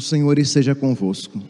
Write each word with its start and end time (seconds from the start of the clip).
O 0.00 0.02
Senhor 0.02 0.38
esteja 0.38 0.74
convosco. 0.74 1.42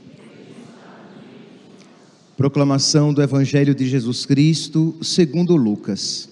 Proclamação 2.37 3.15
do 3.15 3.23
Evangelho 3.23 3.73
de 3.73 3.89
Jesus 3.89 4.27
Cristo, 4.27 4.97
segundo 5.01 5.55
Lucas. 5.55 6.29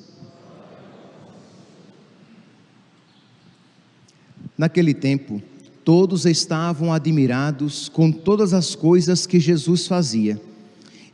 Naquele 4.59 4.93
tempo, 4.93 5.41
todos 5.85 6.27
estavam 6.27 6.93
admirados 6.93 7.89
com 7.89 8.11
todas 8.11 8.53
as 8.53 8.75
coisas 8.75 9.25
que 9.25 9.39
Jesus 9.39 9.87
fazia. 9.87 10.43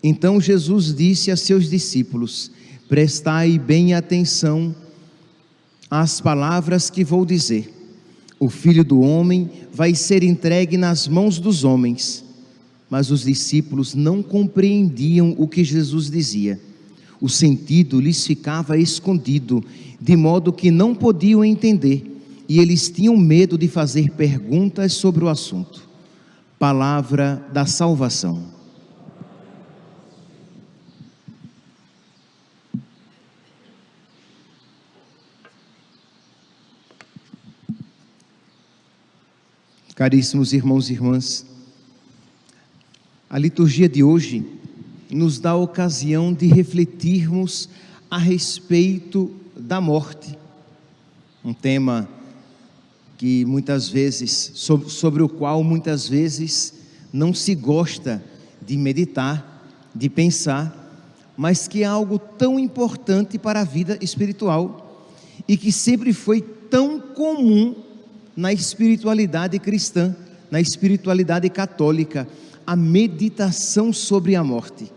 Então 0.02 0.40
Jesus 0.40 0.94
disse 0.94 1.30
a 1.30 1.36
seus 1.36 1.68
discípulos: 1.68 2.50
Prestai 2.88 3.58
bem 3.58 3.92
atenção 3.92 4.74
às 5.90 6.18
palavras 6.18 6.88
que 6.88 7.04
vou 7.04 7.26
dizer 7.26 7.73
o 8.38 8.48
filho 8.48 8.84
do 8.84 9.00
homem 9.00 9.50
vai 9.72 9.94
ser 9.94 10.22
entregue 10.22 10.76
nas 10.76 11.08
mãos 11.08 11.38
dos 11.38 11.64
homens. 11.64 12.24
Mas 12.90 13.10
os 13.10 13.24
discípulos 13.24 13.94
não 13.94 14.22
compreendiam 14.22 15.34
o 15.38 15.48
que 15.48 15.64
Jesus 15.64 16.10
dizia. 16.10 16.60
O 17.20 17.28
sentido 17.28 18.00
lhes 18.00 18.26
ficava 18.26 18.76
escondido, 18.76 19.64
de 20.00 20.16
modo 20.16 20.52
que 20.52 20.70
não 20.70 20.94
podiam 20.94 21.44
entender, 21.44 22.20
e 22.48 22.58
eles 22.58 22.90
tinham 22.90 23.16
medo 23.16 23.56
de 23.56 23.68
fazer 23.68 24.10
perguntas 24.10 24.92
sobre 24.92 25.24
o 25.24 25.28
assunto. 25.28 25.88
Palavra 26.58 27.42
da 27.52 27.64
salvação. 27.64 28.53
Caríssimos 40.04 40.52
irmãos 40.52 40.90
e 40.90 40.92
irmãs, 40.92 41.46
a 43.30 43.38
liturgia 43.38 43.88
de 43.88 44.04
hoje 44.04 44.44
nos 45.10 45.38
dá 45.38 45.52
a 45.52 45.56
ocasião 45.56 46.30
de 46.30 46.46
refletirmos 46.46 47.70
a 48.10 48.18
respeito 48.18 49.34
da 49.56 49.80
morte, 49.80 50.38
um 51.42 51.54
tema 51.54 52.06
que 53.16 53.46
muitas 53.46 53.88
vezes, 53.88 54.52
sobre, 54.56 54.90
sobre 54.90 55.22
o 55.22 55.28
qual 55.28 55.64
muitas 55.64 56.06
vezes 56.06 56.74
não 57.10 57.32
se 57.32 57.54
gosta 57.54 58.22
de 58.60 58.76
meditar, 58.76 59.66
de 59.94 60.10
pensar, 60.10 61.32
mas 61.34 61.66
que 61.66 61.82
é 61.82 61.86
algo 61.86 62.18
tão 62.18 62.60
importante 62.60 63.38
para 63.38 63.62
a 63.62 63.64
vida 63.64 63.96
espiritual 64.02 65.08
e 65.48 65.56
que 65.56 65.72
sempre 65.72 66.12
foi 66.12 66.42
tão 66.42 67.00
comum 67.00 67.93
na 68.36 68.52
espiritualidade 68.52 69.58
cristã, 69.58 70.14
na 70.50 70.60
espiritualidade 70.60 71.48
católica, 71.48 72.28
a 72.66 72.74
meditação 72.74 73.92
sobre 73.92 74.34
a 74.34 74.42
morte. 74.42 74.90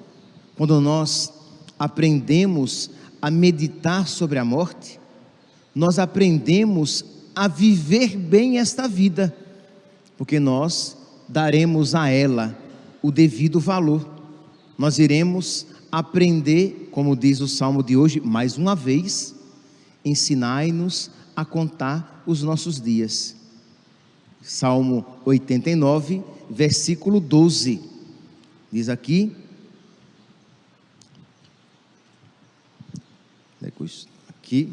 Quando 0.55 0.79
nós 0.81 1.31
aprendemos 1.77 2.89
a 3.21 3.29
meditar 3.29 4.07
sobre 4.07 4.39
a 4.39 4.45
morte, 4.45 4.99
nós 5.73 5.99
aprendemos 5.99 7.05
a 7.35 7.47
viver 7.47 8.17
bem 8.17 8.57
esta 8.57 8.87
vida, 8.87 9.35
porque 10.17 10.39
nós 10.39 10.97
daremos 11.27 11.93
a 11.93 12.09
ela 12.09 12.57
o 13.01 13.11
devido 13.11 13.59
valor. 13.59 14.07
Nós 14.77 14.97
iremos 14.97 15.67
aprender, 15.91 16.89
como 16.91 17.15
diz 17.15 17.39
o 17.41 17.47
salmo 17.47 17.83
de 17.83 17.95
hoje, 17.95 18.19
mais 18.19 18.57
uma 18.57 18.75
vez, 18.75 19.35
ensinai-nos 20.03 21.11
a 21.37 21.45
contar 21.45 22.23
os 22.25 22.41
nossos 22.41 22.81
dias. 22.81 23.35
Salmo 24.41 25.05
89, 25.23 26.23
versículo 26.49 27.19
12. 27.19 27.79
Diz 28.71 28.89
aqui. 28.89 29.35
Aqui. 34.29 34.67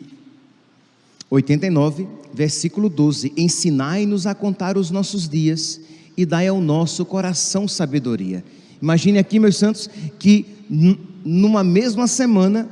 89, 1.28 2.08
versículo 2.32 2.88
12: 2.88 3.34
Ensinai-nos 3.36 4.26
a 4.26 4.34
contar 4.34 4.78
os 4.78 4.90
nossos 4.90 5.28
dias 5.28 5.78
e 6.16 6.24
dai 6.24 6.48
ao 6.48 6.62
nosso 6.62 7.04
coração 7.04 7.68
sabedoria. 7.68 8.42
Imagine 8.80 9.18
aqui, 9.18 9.38
meus 9.38 9.58
santos, 9.58 9.90
que 10.18 10.46
numa 10.70 11.62
mesma 11.62 12.06
semana, 12.06 12.68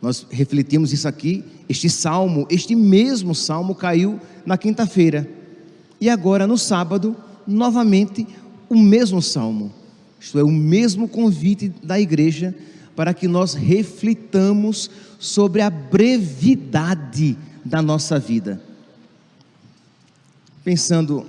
nós 0.00 0.26
refletimos 0.30 0.92
isso 0.92 1.06
aqui, 1.06 1.44
este 1.68 1.90
salmo, 1.90 2.46
este 2.50 2.74
mesmo 2.74 3.34
salmo 3.34 3.74
caiu 3.74 4.18
na 4.46 4.56
quinta-feira. 4.56 5.28
E 6.00 6.08
agora 6.08 6.46
no 6.46 6.56
sábado, 6.56 7.14
novamente, 7.46 8.26
o 8.68 8.78
mesmo 8.78 9.20
salmo. 9.20 9.72
Isto 10.18 10.38
é, 10.38 10.44
o 10.44 10.50
mesmo 10.50 11.08
convite 11.08 11.72
da 11.82 12.00
igreja 12.00 12.54
para 12.96 13.14
que 13.14 13.28
nós 13.28 13.54
reflitamos 13.54 14.90
sobre 15.18 15.60
a 15.60 15.70
brevidade 15.70 17.36
da 17.64 17.82
nossa 17.82 18.18
vida. 18.18 18.62
Pensando 20.64 21.26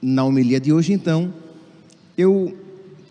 na 0.00 0.24
homilia 0.24 0.60
de 0.60 0.72
hoje, 0.72 0.92
então, 0.92 1.32
eu 2.16 2.56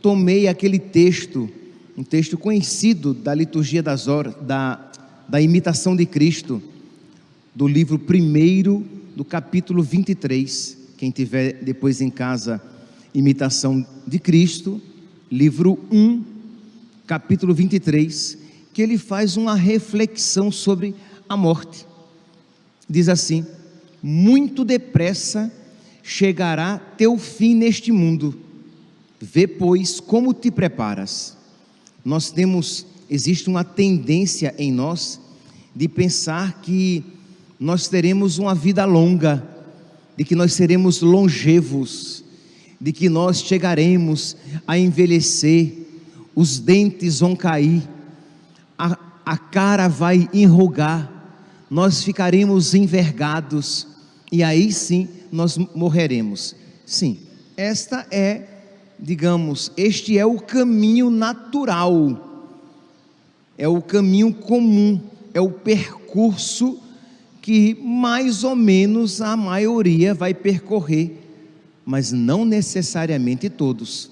tomei 0.01 0.47
aquele 0.47 0.79
texto, 0.79 1.49
um 1.97 2.03
texto 2.03 2.37
conhecido 2.37 3.13
da 3.13 3.33
liturgia 3.33 3.81
das 3.81 4.07
horas, 4.07 4.35
da 4.41 4.87
da 5.27 5.41
imitação 5.41 5.95
de 5.95 6.05
Cristo, 6.05 6.61
do 7.53 7.67
livro 7.67 7.99
primeiro 7.99 8.85
do 9.15 9.25
capítulo 9.25 9.83
23. 9.83 10.77
Quem 10.97 11.11
tiver 11.11 11.61
depois 11.61 11.99
em 11.99 12.09
casa, 12.09 12.61
imitação 13.13 13.85
de 14.05 14.19
Cristo, 14.19 14.81
livro 15.29 15.77
1, 15.91 16.23
capítulo 17.05 17.53
23, 17.53 18.37
que 18.73 18.81
ele 18.81 18.97
faz 18.97 19.35
uma 19.35 19.53
reflexão 19.53 20.51
sobre 20.51 20.95
a 21.27 21.35
morte. 21.35 21.85
Diz 22.89 23.09
assim: 23.09 23.45
Muito 24.01 24.63
depressa 24.63 25.51
chegará 26.01 26.77
teu 26.77 27.17
fim 27.17 27.53
neste 27.53 27.91
mundo. 27.91 28.39
Vê, 29.19 29.45
pois, 29.45 29.99
como 29.99 30.33
te 30.33 30.49
preparas. 30.49 31.36
Nós 32.03 32.31
temos 32.31 32.85
existe 33.09 33.49
uma 33.49 33.63
tendência 33.63 34.53
em 34.57 34.71
nós 34.71 35.19
de 35.75 35.87
pensar 35.87 36.61
que 36.61 37.03
nós 37.59 37.87
teremos 37.87 38.37
uma 38.37 38.53
vida 38.53 38.85
longa, 38.85 39.43
de 40.15 40.23
que 40.23 40.35
nós 40.35 40.53
seremos 40.53 41.01
longevos, 41.01 42.23
de 42.79 42.91
que 42.91 43.09
nós 43.09 43.41
chegaremos 43.41 44.35
a 44.67 44.77
envelhecer, 44.77 45.73
os 46.35 46.59
dentes 46.59 47.19
vão 47.19 47.35
cair, 47.35 47.87
a, 48.77 48.97
a 49.25 49.37
cara 49.37 49.87
vai 49.87 50.29
enrugar, 50.33 51.13
nós 51.69 52.03
ficaremos 52.03 52.73
envergados 52.73 53.87
e 54.31 54.43
aí 54.43 54.71
sim 54.71 55.07
nós 55.31 55.57
morreremos. 55.57 56.55
Sim, 56.85 57.19
esta 57.55 58.05
é, 58.11 58.56
digamos, 58.99 59.71
este 59.77 60.17
é 60.17 60.25
o 60.25 60.39
caminho 60.39 61.09
natural 61.09 62.27
é 63.57 63.67
o 63.67 63.81
caminho 63.81 64.33
comum, 64.33 65.01
é 65.33 65.41
o 65.41 65.49
percurso 65.49 66.79
que 67.41 67.75
mais 67.81 68.43
ou 68.43 68.55
menos 68.55 69.21
a 69.21 69.35
maioria 69.35 70.13
vai 70.13 70.33
percorrer, 70.33 71.17
mas 71.85 72.11
não 72.11 72.45
necessariamente 72.45 73.49
todos. 73.49 74.11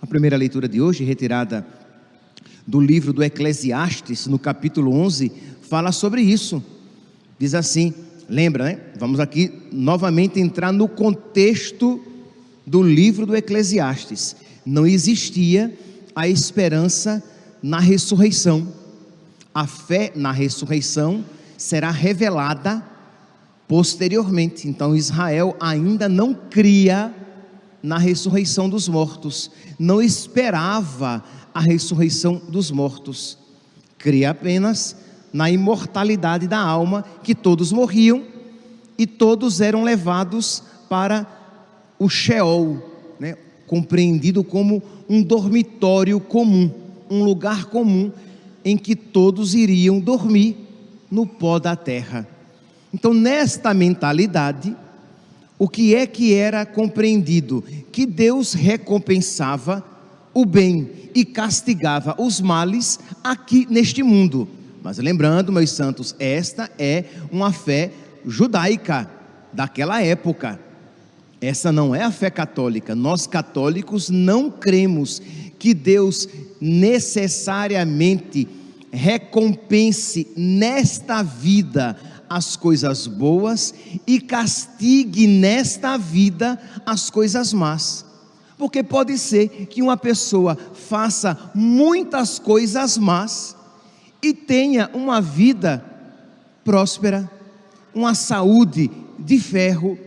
A 0.00 0.06
primeira 0.06 0.36
leitura 0.36 0.68
de 0.68 0.80
hoje, 0.80 1.02
retirada 1.02 1.66
do 2.66 2.80
livro 2.80 3.12
do 3.12 3.22
Eclesiastes, 3.22 4.26
no 4.26 4.38
capítulo 4.38 4.92
11, 4.92 5.32
fala 5.62 5.90
sobre 5.90 6.22
isso. 6.22 6.62
Diz 7.38 7.54
assim: 7.54 7.92
lembra, 8.28 8.64
né? 8.64 8.80
Vamos 8.98 9.18
aqui 9.18 9.50
novamente 9.72 10.38
entrar 10.38 10.72
no 10.72 10.86
contexto 10.86 12.00
do 12.66 12.82
livro 12.82 13.26
do 13.26 13.36
Eclesiastes. 13.36 14.36
Não 14.64 14.86
existia 14.86 15.76
a 16.14 16.28
esperança 16.28 17.22
na 17.62 17.78
ressurreição 17.78 18.68
a 19.54 19.68
fé 19.68 20.10
na 20.16 20.32
ressurreição 20.32 21.24
será 21.56 21.90
revelada 21.92 22.84
posteriormente. 23.68 24.68
Então 24.68 24.96
Israel 24.96 25.56
ainda 25.60 26.08
não 26.08 26.34
cria 26.34 27.14
na 27.80 27.98
ressurreição 27.98 28.68
dos 28.68 28.88
mortos, 28.88 29.50
não 29.78 30.02
esperava 30.02 31.22
a 31.54 31.60
ressurreição 31.60 32.42
dos 32.48 32.70
mortos, 32.70 33.38
cria 33.96 34.30
apenas 34.30 34.96
na 35.32 35.50
imortalidade 35.50 36.48
da 36.48 36.58
alma, 36.58 37.04
que 37.22 37.34
todos 37.34 37.70
morriam 37.70 38.24
e 38.98 39.06
todos 39.06 39.60
eram 39.60 39.84
levados 39.84 40.62
para 40.88 41.26
o 42.04 42.08
Sheol, 42.08 42.82
né? 43.18 43.36
compreendido 43.66 44.44
como 44.44 44.82
um 45.08 45.22
dormitório 45.22 46.20
comum, 46.20 46.70
um 47.10 47.24
lugar 47.24 47.64
comum 47.66 48.12
em 48.62 48.76
que 48.76 48.94
todos 48.94 49.54
iriam 49.54 49.98
dormir 49.98 50.56
no 51.10 51.26
pó 51.26 51.58
da 51.58 51.74
terra. 51.74 52.28
Então, 52.92 53.14
nesta 53.14 53.72
mentalidade, 53.72 54.76
o 55.58 55.66
que 55.66 55.94
é 55.94 56.06
que 56.06 56.34
era 56.34 56.66
compreendido? 56.66 57.64
Que 57.90 58.04
Deus 58.04 58.52
recompensava 58.52 59.82
o 60.34 60.44
bem 60.44 60.90
e 61.14 61.24
castigava 61.24 62.14
os 62.18 62.40
males 62.40 63.00
aqui 63.22 63.66
neste 63.70 64.02
mundo. 64.02 64.46
Mas 64.82 64.98
lembrando, 64.98 65.50
meus 65.50 65.70
santos, 65.70 66.14
esta 66.18 66.70
é 66.78 67.04
uma 67.32 67.50
fé 67.50 67.90
judaica 68.26 69.10
daquela 69.52 70.02
época. 70.02 70.60
Essa 71.44 71.70
não 71.70 71.94
é 71.94 72.02
a 72.02 72.10
fé 72.10 72.30
católica. 72.30 72.94
Nós 72.94 73.26
católicos 73.26 74.08
não 74.08 74.50
cremos 74.50 75.20
que 75.58 75.74
Deus 75.74 76.26
necessariamente 76.58 78.48
recompense 78.90 80.26
nesta 80.34 81.22
vida 81.22 81.98
as 82.30 82.56
coisas 82.56 83.06
boas 83.06 83.74
e 84.06 84.18
castigue 84.20 85.26
nesta 85.26 85.98
vida 85.98 86.58
as 86.86 87.10
coisas 87.10 87.52
más. 87.52 88.06
Porque 88.56 88.82
pode 88.82 89.18
ser 89.18 89.66
que 89.66 89.82
uma 89.82 89.98
pessoa 89.98 90.56
faça 90.72 91.50
muitas 91.54 92.38
coisas 92.38 92.96
más 92.96 93.54
e 94.22 94.32
tenha 94.32 94.88
uma 94.94 95.20
vida 95.20 95.84
próspera, 96.64 97.30
uma 97.94 98.14
saúde 98.14 98.90
de 99.18 99.38
ferro, 99.38 99.98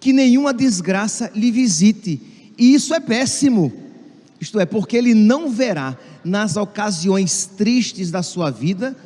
que 0.00 0.12
nenhuma 0.12 0.54
desgraça 0.54 1.30
lhe 1.34 1.50
visite. 1.50 2.20
E 2.56 2.74
isso 2.74 2.94
é 2.94 3.00
péssimo. 3.00 3.72
Isto 4.40 4.60
é, 4.60 4.66
porque 4.66 4.96
ele 4.96 5.14
não 5.14 5.50
verá 5.50 5.96
nas 6.24 6.56
ocasiões 6.56 7.46
tristes 7.56 8.10
da 8.10 8.22
sua 8.22 8.50
vida 8.50 8.96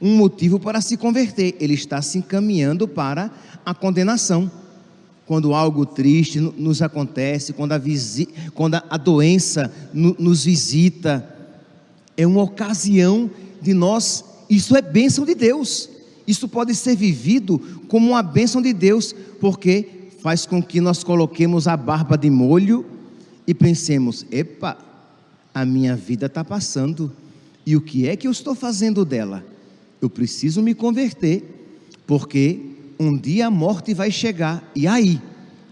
um 0.00 0.16
motivo 0.16 0.58
para 0.58 0.80
se 0.80 0.96
converter. 0.96 1.56
Ele 1.60 1.74
está 1.74 2.02
se 2.02 2.18
encaminhando 2.18 2.88
para 2.88 3.30
a 3.64 3.72
condenação. 3.72 4.50
Quando 5.24 5.54
algo 5.54 5.84
triste 5.84 6.38
nos 6.38 6.82
acontece, 6.82 7.52
quando 7.52 7.72
a, 7.72 7.78
visi, 7.78 8.28
quando 8.54 8.76
a 8.76 8.96
doença 8.96 9.72
nos 9.92 10.44
visita, 10.44 11.28
é 12.16 12.26
uma 12.26 12.42
ocasião 12.42 13.30
de 13.60 13.74
nós, 13.74 14.24
isso 14.48 14.76
é 14.76 14.82
bênção 14.82 15.24
de 15.24 15.34
Deus. 15.34 15.88
Isso 16.26 16.48
pode 16.48 16.74
ser 16.74 16.96
vivido 16.96 17.58
como 17.88 18.08
uma 18.10 18.22
bênção 18.22 18.62
de 18.62 18.72
Deus, 18.72 19.14
porque 19.40 19.95
faz 20.26 20.44
com 20.44 20.60
que 20.60 20.80
nós 20.80 21.04
coloquemos 21.04 21.68
a 21.68 21.76
barba 21.76 22.18
de 22.18 22.28
molho 22.28 22.84
e 23.46 23.54
pensemos: 23.54 24.26
epa, 24.28 24.76
a 25.54 25.64
minha 25.64 25.94
vida 25.94 26.26
está 26.26 26.44
passando, 26.44 27.12
e 27.64 27.76
o 27.76 27.80
que 27.80 28.08
é 28.08 28.16
que 28.16 28.26
eu 28.26 28.32
estou 28.32 28.52
fazendo 28.52 29.04
dela? 29.04 29.44
eu 30.02 30.10
preciso 30.10 30.60
me 30.60 30.74
converter, 30.74 31.44
porque 32.08 32.58
um 32.98 33.16
dia 33.16 33.46
a 33.46 33.50
morte 33.52 33.94
vai 33.94 34.10
chegar, 34.10 34.68
e 34.74 34.88
aí 34.88 35.22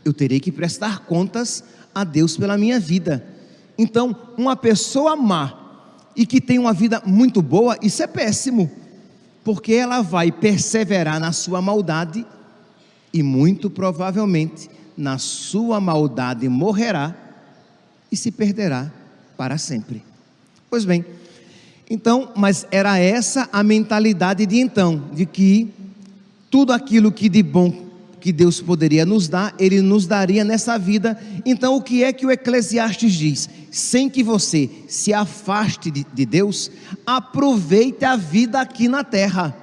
eu 0.04 0.12
terei 0.12 0.38
que 0.38 0.52
prestar 0.52 1.00
contas 1.00 1.64
a 1.92 2.04
Deus 2.04 2.36
pela 2.36 2.56
minha 2.56 2.78
vida. 2.78 3.26
Então, 3.76 4.14
uma 4.38 4.54
pessoa 4.54 5.16
má 5.16 5.90
e 6.14 6.24
que 6.24 6.40
tem 6.40 6.60
uma 6.60 6.72
vida 6.72 7.02
muito 7.04 7.42
boa, 7.42 7.76
isso 7.82 8.04
é 8.04 8.06
péssimo, 8.06 8.70
porque 9.42 9.72
ela 9.72 10.00
vai 10.00 10.30
perseverar 10.30 11.18
na 11.18 11.32
sua 11.32 11.60
maldade 11.60 12.24
e 13.14 13.22
muito 13.22 13.70
provavelmente 13.70 14.68
na 14.96 15.18
sua 15.18 15.80
maldade 15.80 16.48
morrerá 16.48 17.14
e 18.10 18.16
se 18.16 18.32
perderá 18.32 18.90
para 19.36 19.56
sempre. 19.56 20.02
Pois 20.68 20.84
bem, 20.84 21.04
então, 21.88 22.32
mas 22.34 22.66
era 22.72 22.98
essa 22.98 23.48
a 23.52 23.62
mentalidade 23.62 24.44
de 24.44 24.58
então, 24.58 25.04
de 25.12 25.24
que 25.24 25.72
tudo 26.50 26.72
aquilo 26.72 27.12
que 27.12 27.28
de 27.28 27.42
bom 27.42 27.84
que 28.20 28.32
Deus 28.32 28.60
poderia 28.60 29.06
nos 29.06 29.28
dar, 29.28 29.54
Ele 29.58 29.80
nos 29.80 30.06
daria 30.06 30.42
nessa 30.42 30.78
vida. 30.78 31.16
Então, 31.44 31.76
o 31.76 31.82
que 31.82 32.02
é 32.02 32.12
que 32.12 32.24
o 32.24 32.30
Eclesiastes 32.30 33.12
diz? 33.12 33.50
Sem 33.70 34.08
que 34.08 34.22
você 34.22 34.70
se 34.88 35.12
afaste 35.12 35.90
de, 35.90 36.06
de 36.12 36.24
Deus, 36.24 36.70
aproveite 37.06 38.04
a 38.04 38.16
vida 38.16 38.60
aqui 38.60 38.88
na 38.88 39.04
terra. 39.04 39.54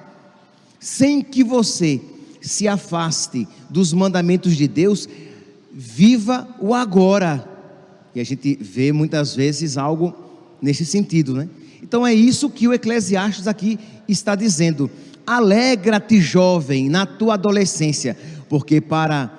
Sem 0.79 1.23
que 1.23 1.43
você 1.43 1.99
se 2.41 2.67
afaste 2.67 3.47
dos 3.69 3.93
mandamentos 3.93 4.57
de 4.57 4.67
Deus, 4.67 5.07
viva 5.71 6.47
o 6.59 6.73
agora. 6.73 7.47
E 8.13 8.19
a 8.19 8.23
gente 8.23 8.57
vê 8.59 8.91
muitas 8.91 9.35
vezes 9.35 9.77
algo 9.77 10.13
nesse 10.61 10.85
sentido, 10.85 11.35
né? 11.35 11.47
Então 11.81 12.05
é 12.05 12.13
isso 12.13 12.49
que 12.49 12.67
o 12.67 12.73
Eclesiastes 12.73 13.47
aqui 13.47 13.79
está 14.07 14.35
dizendo. 14.35 14.89
Alegra-te, 15.25 16.19
jovem, 16.19 16.89
na 16.89 17.05
tua 17.05 17.35
adolescência, 17.35 18.17
porque 18.49 18.81
para 18.81 19.31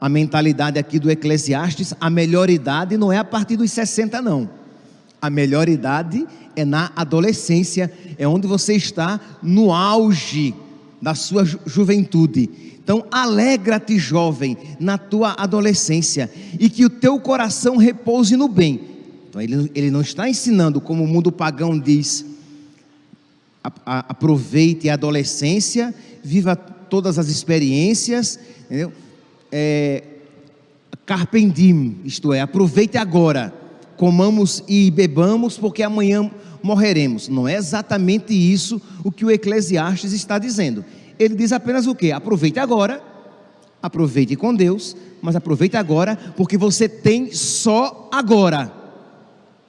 a 0.00 0.08
mentalidade 0.08 0.78
aqui 0.78 0.98
do 0.98 1.10
Eclesiastes, 1.10 1.94
a 2.00 2.10
melhor 2.10 2.50
idade 2.50 2.96
não 2.96 3.12
é 3.12 3.18
a 3.18 3.24
partir 3.24 3.56
dos 3.56 3.70
60, 3.70 4.20
não. 4.20 4.48
A 5.20 5.30
melhor 5.30 5.68
idade 5.68 6.26
é 6.56 6.64
na 6.64 6.90
adolescência, 6.96 7.92
é 8.18 8.26
onde 8.26 8.46
você 8.46 8.74
está 8.74 9.20
no 9.42 9.72
auge 9.72 10.54
da 11.02 11.14
sua 11.14 11.44
ju 11.44 11.58
juventude. 11.66 12.48
Então, 12.82 13.04
alegra-te, 13.10 13.98
jovem, 13.98 14.56
na 14.80 14.96
tua 14.96 15.34
adolescência, 15.36 16.30
e 16.58 16.70
que 16.70 16.84
o 16.84 16.90
teu 16.90 17.18
coração 17.20 17.76
repouse 17.76 18.36
no 18.36 18.48
bem 18.48 18.92
então 19.32 19.40
ele, 19.40 19.72
ele 19.74 19.90
não 19.90 20.02
está 20.02 20.28
ensinando 20.28 20.78
como 20.78 21.02
o 21.02 21.08
mundo 21.08 21.32
pagão 21.32 21.78
diz, 21.78 22.22
a, 23.64 23.72
a, 23.86 23.98
aproveite 24.00 24.90
a 24.90 24.92
adolescência, 24.92 25.94
viva 26.22 26.54
todas 26.54 27.18
as 27.18 27.28
experiências, 27.28 28.38
entendeu? 28.66 28.92
É, 29.50 30.04
carpendim, 31.06 31.96
isto 32.04 32.30
é, 32.30 32.42
aproveite 32.42 32.98
agora, 32.98 33.54
comamos 34.02 34.64
e 34.66 34.90
bebamos, 34.90 35.56
porque 35.56 35.80
amanhã 35.80 36.28
morreremos. 36.60 37.28
Não 37.28 37.46
é 37.46 37.54
exatamente 37.54 38.34
isso 38.34 38.82
o 39.04 39.12
que 39.12 39.24
o 39.24 39.30
Eclesiastes 39.30 40.12
está 40.12 40.40
dizendo. 40.40 40.84
Ele 41.20 41.36
diz 41.36 41.52
apenas 41.52 41.86
o 41.86 41.94
que? 41.94 42.10
Aproveite 42.10 42.58
agora, 42.58 43.00
aproveite 43.80 44.34
com 44.34 44.52
Deus, 44.52 44.96
mas 45.22 45.36
aproveite 45.36 45.76
agora, 45.76 46.16
porque 46.36 46.58
você 46.58 46.88
tem 46.88 47.32
só 47.32 48.08
agora. 48.12 48.72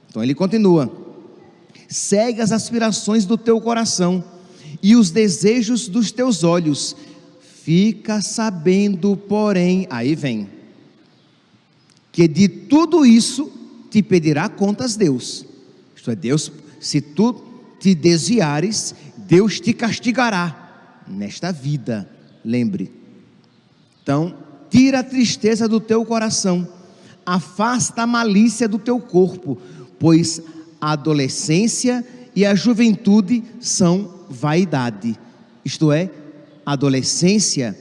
Então 0.09 0.23
ele 0.23 0.33
continua: 0.33 0.91
segue 1.87 2.41
as 2.41 2.51
aspirações 2.51 3.25
do 3.25 3.37
teu 3.37 3.61
coração 3.61 4.23
e 4.81 4.95
os 4.95 5.11
desejos 5.11 5.87
dos 5.87 6.11
teus 6.11 6.43
olhos. 6.43 6.95
Fica 7.61 8.19
sabendo, 8.19 9.15
porém, 9.15 9.85
aí 9.91 10.15
vem, 10.15 10.49
que 12.11 12.27
de 12.27 12.47
tudo 12.47 13.05
isso 13.05 13.59
te 13.93 14.01
pedirá 14.01 14.49
contas 14.49 14.95
Deus. 14.95 15.45
Isto 15.95 16.09
é, 16.09 16.15
Deus, 16.15 16.51
se 16.79 16.99
tu 16.99 17.31
te 17.79 17.93
desviares, 17.93 18.95
Deus 19.15 19.59
te 19.59 19.71
castigará 19.71 21.03
nesta 21.07 21.51
vida, 21.51 22.09
lembre. 22.43 22.91
Então, 24.01 24.35
tira 24.67 25.01
a 25.01 25.03
tristeza 25.03 25.67
do 25.67 25.79
teu 25.79 26.03
coração, 26.03 26.67
afasta 27.23 28.01
a 28.01 28.07
malícia 28.07 28.67
do 28.67 28.79
teu 28.79 28.99
corpo, 28.99 29.61
pois 29.99 30.41
a 30.81 30.93
adolescência 30.93 32.03
e 32.35 32.47
a 32.47 32.55
juventude 32.55 33.43
são 33.59 34.25
vaidade. 34.27 35.15
Isto 35.63 35.91
é, 35.91 36.09
a 36.65 36.71
adolescência 36.71 37.77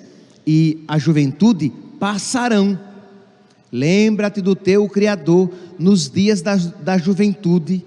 e 0.47 0.85
a 0.87 0.99
juventude 0.99 1.73
passarão. 1.99 2.79
Lembra-te 3.73 4.43
do 4.43 4.55
teu 4.55 4.87
Criador 4.87 5.51
nos 5.79 6.11
dias 6.11 6.43
da, 6.43 6.57
da 6.57 6.99
juventude, 6.99 7.83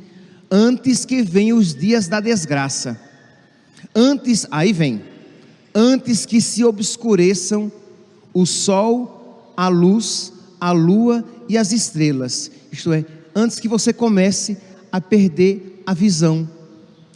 antes 0.49 1.05
que 1.05 1.21
venham 1.21 1.59
os 1.59 1.75
dias 1.75 2.07
da 2.07 2.19
desgraça. 2.19 2.99
Antes, 3.93 4.47
aí 4.49 4.73
vem, 4.73 5.03
antes 5.73 6.25
que 6.25 6.41
se 6.41 6.63
obscureçam 6.63 7.71
o 8.33 8.45
sol, 8.47 9.53
a 9.55 9.67
luz, 9.67 10.33
a 10.59 10.71
lua 10.71 11.23
e 11.47 11.57
as 11.57 11.71
estrelas. 11.71 12.51
Isto 12.71 12.91
é, 12.91 13.05
antes 13.35 13.59
que 13.59 13.67
você 13.67 13.93
comece 13.93 14.57
a 14.91 14.99
perder 14.99 15.83
a 15.85 15.93
visão. 15.93 16.49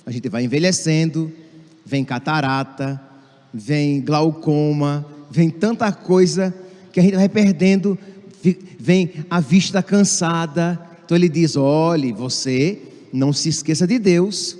A 0.06 0.12
gente 0.12 0.30
vai 0.30 0.44
envelhecendo, 0.44 1.32
vem 1.86 2.06
catarata, 2.06 3.02
vem 3.54 4.00
glaucoma, 4.02 5.06
vem 5.32 5.50
tanta 5.50 5.92
coisa 5.92 6.54
que 6.92 7.00
a 7.00 7.04
gente 7.04 7.16
vai 7.16 7.30
perdendo, 7.30 7.98
vem 8.80 9.12
a 9.30 9.40
vista 9.40 9.82
cansada. 9.84 10.80
Então 11.06 11.16
ele 11.18 11.30
diz: 11.30 11.56
olhe, 11.56 12.12
você 12.12 12.80
não 13.12 13.34
se 13.34 13.50
esqueça 13.50 13.88
de 13.88 13.98
Deus, 13.98 14.58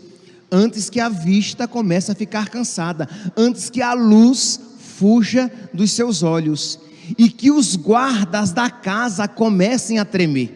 antes 0.52 0.90
que 0.90 1.00
a 1.00 1.10
vista 1.10 1.68
comece 1.68 2.12
a 2.12 2.16
ficar 2.16 2.50
cansada, 2.50 3.08
antes 3.38 3.70
que 3.70 3.82
a 3.82 3.94
luz 3.94 4.60
fuja 4.80 5.52
dos 5.74 5.92
seus 5.92 6.24
olhos 6.24 6.80
e 7.18 7.30
que 7.30 7.52
os 7.52 7.76
guardas 7.76 8.52
da 8.52 8.70
casa 8.70 9.28
comecem 9.28 10.00
a 10.00 10.06
tremer. 10.06 10.56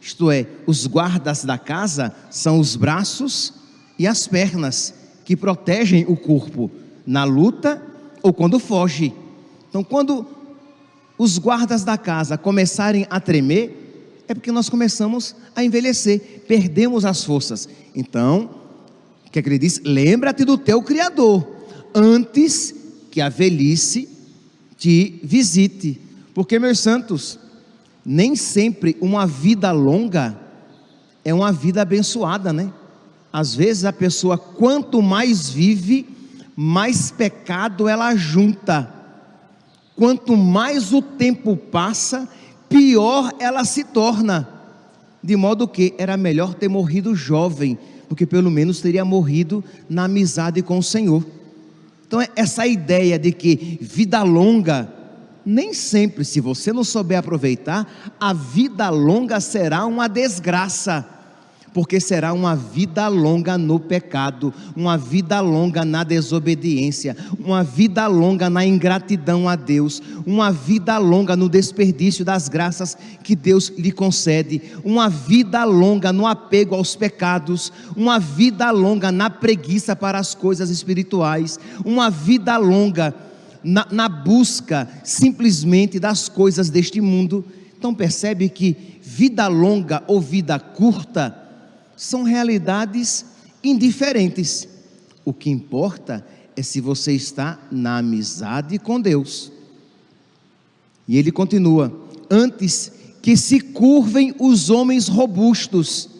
Isto 0.00 0.30
é, 0.30 0.46
os 0.66 0.86
guardas 0.86 1.44
da 1.44 1.56
casa 1.56 2.14
são 2.30 2.58
os 2.58 2.76
braços 2.76 3.54
e 3.98 4.06
as 4.06 4.26
pernas 4.26 4.92
que 5.24 5.36
protegem 5.36 6.04
o 6.06 6.16
corpo 6.16 6.70
na 7.06 7.24
luta 7.24 7.82
ou 8.22 8.32
quando 8.32 8.58
foge. 8.58 9.14
Então, 9.68 9.82
quando 9.82 10.26
os 11.16 11.38
guardas 11.38 11.84
da 11.84 11.96
casa 11.96 12.36
começarem 12.36 13.06
a 13.08 13.20
tremer, 13.20 14.22
é 14.26 14.34
porque 14.34 14.50
nós 14.50 14.68
começamos 14.68 15.34
a 15.54 15.62
envelhecer, 15.62 16.42
perdemos 16.48 17.04
as 17.04 17.22
forças. 17.22 17.68
Então, 17.94 18.50
o 19.26 19.30
que 19.30 19.38
é 19.38 19.42
que 19.42 19.48
ele 19.48 19.58
diz? 19.58 19.80
Lembra-te 19.84 20.44
do 20.44 20.56
teu 20.56 20.82
Criador, 20.82 21.46
antes 21.94 22.74
que 23.10 23.20
a 23.20 23.28
velhice 23.28 24.08
te 24.76 25.20
visite. 25.22 26.00
Porque, 26.34 26.58
meus 26.58 26.80
santos, 26.80 27.38
nem 28.04 28.34
sempre 28.34 28.96
uma 29.00 29.26
vida 29.26 29.70
longa 29.72 30.38
é 31.24 31.32
uma 31.32 31.52
vida 31.52 31.82
abençoada, 31.82 32.52
né? 32.52 32.72
Às 33.32 33.54
vezes 33.54 33.84
a 33.84 33.92
pessoa, 33.92 34.36
quanto 34.36 35.00
mais 35.00 35.48
vive, 35.48 36.06
mais 36.54 37.10
pecado 37.10 37.88
ela 37.88 38.14
junta. 38.14 38.92
Quanto 39.96 40.36
mais 40.36 40.92
o 40.92 41.00
tempo 41.00 41.56
passa, 41.56 42.28
pior 42.68 43.32
ela 43.38 43.64
se 43.64 43.84
torna. 43.84 44.48
De 45.22 45.36
modo 45.36 45.68
que 45.68 45.94
era 45.96 46.16
melhor 46.16 46.54
ter 46.54 46.68
morrido 46.68 47.14
jovem, 47.14 47.78
porque 48.08 48.26
pelo 48.26 48.50
menos 48.50 48.80
teria 48.80 49.04
morrido 49.04 49.64
na 49.88 50.04
amizade 50.04 50.60
com 50.62 50.78
o 50.78 50.82
Senhor. 50.82 51.24
Então, 52.06 52.20
é 52.20 52.28
essa 52.36 52.66
ideia 52.66 53.18
de 53.18 53.32
que 53.32 53.78
vida 53.80 54.22
longa, 54.22 54.92
nem 55.44 55.72
sempre, 55.72 56.24
se 56.24 56.40
você 56.40 56.72
não 56.72 56.84
souber 56.84 57.18
aproveitar, 57.18 58.14
a 58.20 58.32
vida 58.32 58.88
longa 58.90 59.40
será 59.40 59.86
uma 59.86 60.08
desgraça 60.08 61.08
porque 61.74 61.98
será 61.98 62.32
uma 62.32 62.54
vida 62.54 63.08
longa 63.08 63.58
no 63.58 63.80
pecado, 63.80 64.54
uma 64.76 64.96
vida 64.96 65.40
longa 65.40 65.84
na 65.84 66.04
desobediência, 66.04 67.16
uma 67.36 67.64
vida 67.64 68.06
longa 68.06 68.48
na 68.48 68.64
ingratidão 68.64 69.48
a 69.48 69.56
Deus, 69.56 70.00
uma 70.24 70.52
vida 70.52 70.96
longa 70.98 71.34
no 71.34 71.48
desperdício 71.48 72.24
das 72.24 72.48
graças 72.48 72.96
que 73.24 73.34
Deus 73.34 73.72
lhe 73.76 73.90
concede, 73.90 74.62
uma 74.84 75.10
vida 75.10 75.64
longa 75.64 76.12
no 76.12 76.28
apego 76.28 76.76
aos 76.76 76.94
pecados, 76.94 77.72
uma 77.96 78.20
vida 78.20 78.70
longa 78.70 79.10
na 79.10 79.28
preguiça 79.28 79.96
para 79.96 80.20
as 80.20 80.32
coisas 80.32 80.70
espirituais, 80.70 81.58
uma 81.84 82.08
vida 82.08 82.56
longa 82.56 83.12
na, 83.64 83.84
na 83.90 84.08
busca 84.08 84.88
simplesmente 85.02 85.98
das 85.98 86.28
coisas 86.28 86.70
deste 86.70 87.00
mundo. 87.00 87.44
Então 87.76 87.92
percebe 87.92 88.48
que 88.48 88.76
vida 89.02 89.48
longa 89.48 90.04
ou 90.06 90.20
vida 90.20 90.56
curta, 90.58 91.43
são 91.96 92.22
realidades 92.22 93.24
indiferentes. 93.62 94.68
O 95.24 95.32
que 95.32 95.50
importa 95.50 96.24
é 96.56 96.62
se 96.62 96.80
você 96.80 97.12
está 97.12 97.58
na 97.70 97.98
amizade 97.98 98.78
com 98.78 99.00
Deus. 99.00 99.50
E 101.08 101.16
ele 101.16 101.32
continua: 101.32 101.92
antes 102.30 102.92
que 103.22 103.36
se 103.36 103.60
curvem 103.60 104.34
os 104.38 104.68
homens 104.68 105.08
robustos. 105.08 106.10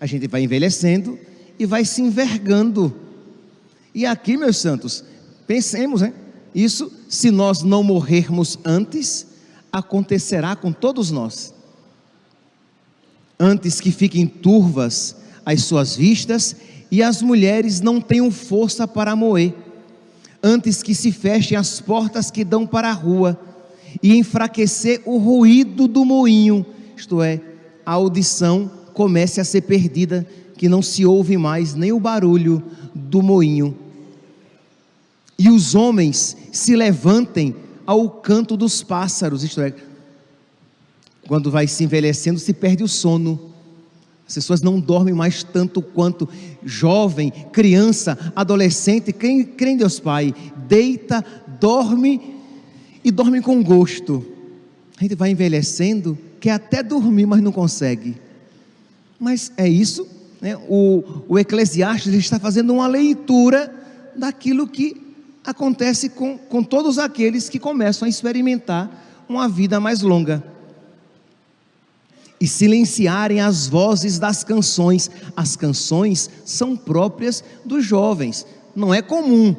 A 0.00 0.06
gente 0.06 0.28
vai 0.28 0.42
envelhecendo 0.42 1.18
e 1.58 1.66
vai 1.66 1.84
se 1.84 2.00
envergando. 2.00 2.94
E 3.94 4.06
aqui, 4.06 4.36
meus 4.36 4.56
santos, 4.56 5.04
pensemos, 5.46 6.02
hein? 6.02 6.14
Isso, 6.54 6.90
se 7.08 7.30
nós 7.30 7.62
não 7.62 7.82
morrermos 7.82 8.58
antes, 8.64 9.26
acontecerá 9.72 10.56
com 10.56 10.72
todos 10.72 11.10
nós 11.10 11.52
antes 13.38 13.80
que 13.80 13.90
fiquem 13.90 14.26
turvas 14.26 15.16
as 15.44 15.62
suas 15.62 15.96
vistas 15.96 16.56
e 16.90 17.02
as 17.02 17.22
mulheres 17.22 17.80
não 17.80 18.00
tenham 18.00 18.30
força 18.30 18.86
para 18.86 19.16
moer, 19.16 19.54
antes 20.42 20.82
que 20.82 20.94
se 20.94 21.12
fechem 21.12 21.56
as 21.56 21.80
portas 21.80 22.30
que 22.30 22.44
dão 22.44 22.66
para 22.66 22.90
a 22.90 22.92
rua 22.92 23.38
e 24.02 24.16
enfraquecer 24.16 25.02
o 25.04 25.18
ruído 25.18 25.88
do 25.88 26.04
moinho, 26.04 26.64
isto 26.96 27.22
é, 27.22 27.40
a 27.84 27.92
audição 27.92 28.70
comece 28.92 29.40
a 29.40 29.44
ser 29.44 29.62
perdida, 29.62 30.26
que 30.56 30.68
não 30.68 30.82
se 30.82 31.06
ouve 31.06 31.36
mais 31.36 31.74
nem 31.74 31.92
o 31.92 32.00
barulho 32.00 32.62
do 32.94 33.22
moinho. 33.22 33.76
E 35.38 35.48
os 35.48 35.74
homens 35.74 36.36
se 36.50 36.74
levantem 36.74 37.54
ao 37.86 38.10
canto 38.10 38.56
dos 38.56 38.82
pássaros, 38.82 39.44
isto 39.44 39.60
é, 39.60 39.72
quando 41.28 41.50
vai 41.50 41.68
se 41.68 41.84
envelhecendo, 41.84 42.40
se 42.40 42.54
perde 42.54 42.82
o 42.82 42.88
sono. 42.88 43.38
As 44.26 44.34
pessoas 44.34 44.62
não 44.62 44.80
dormem 44.80 45.12
mais 45.12 45.42
tanto 45.42 45.82
quanto 45.82 46.26
jovem, 46.64 47.30
criança, 47.52 48.18
adolescente, 48.34 49.12
quem 49.12 49.44
crê 49.44 49.72
em 49.72 49.76
Deus 49.76 50.00
Pai, 50.00 50.34
deita, 50.66 51.22
dorme 51.60 52.34
e 53.04 53.10
dorme 53.10 53.42
com 53.42 53.62
gosto. 53.62 54.26
A 54.96 55.02
gente 55.02 55.14
vai 55.14 55.30
envelhecendo, 55.30 56.18
quer 56.40 56.52
até 56.52 56.82
dormir, 56.82 57.26
mas 57.26 57.42
não 57.42 57.52
consegue. 57.52 58.16
Mas 59.20 59.52
é 59.56 59.68
isso, 59.68 60.08
né? 60.40 60.56
o, 60.66 61.24
o 61.28 61.38
Eclesiastes 61.38 62.14
está 62.14 62.40
fazendo 62.40 62.72
uma 62.72 62.86
leitura 62.86 63.70
daquilo 64.16 64.66
que 64.66 64.96
acontece 65.44 66.08
com, 66.08 66.38
com 66.38 66.62
todos 66.62 66.98
aqueles 66.98 67.50
que 67.50 67.58
começam 67.58 68.06
a 68.06 68.08
experimentar 68.08 69.26
uma 69.28 69.46
vida 69.46 69.78
mais 69.78 70.00
longa 70.00 70.42
e 72.40 72.46
silenciarem 72.46 73.40
as 73.40 73.66
vozes 73.66 74.18
das 74.18 74.44
canções. 74.44 75.10
As 75.36 75.56
canções 75.56 76.30
são 76.44 76.76
próprias 76.76 77.42
dos 77.64 77.84
jovens, 77.84 78.46
não 78.74 78.92
é 78.92 79.02
comum. 79.02 79.54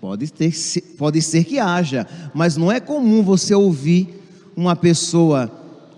Pode, 0.00 0.32
ter, 0.32 0.52
pode 0.96 1.20
ser 1.20 1.44
que 1.44 1.58
haja, 1.58 2.06
mas 2.32 2.56
não 2.56 2.72
é 2.72 2.80
comum 2.80 3.22
você 3.22 3.54
ouvir 3.54 4.22
uma 4.56 4.74
pessoa 4.74 5.50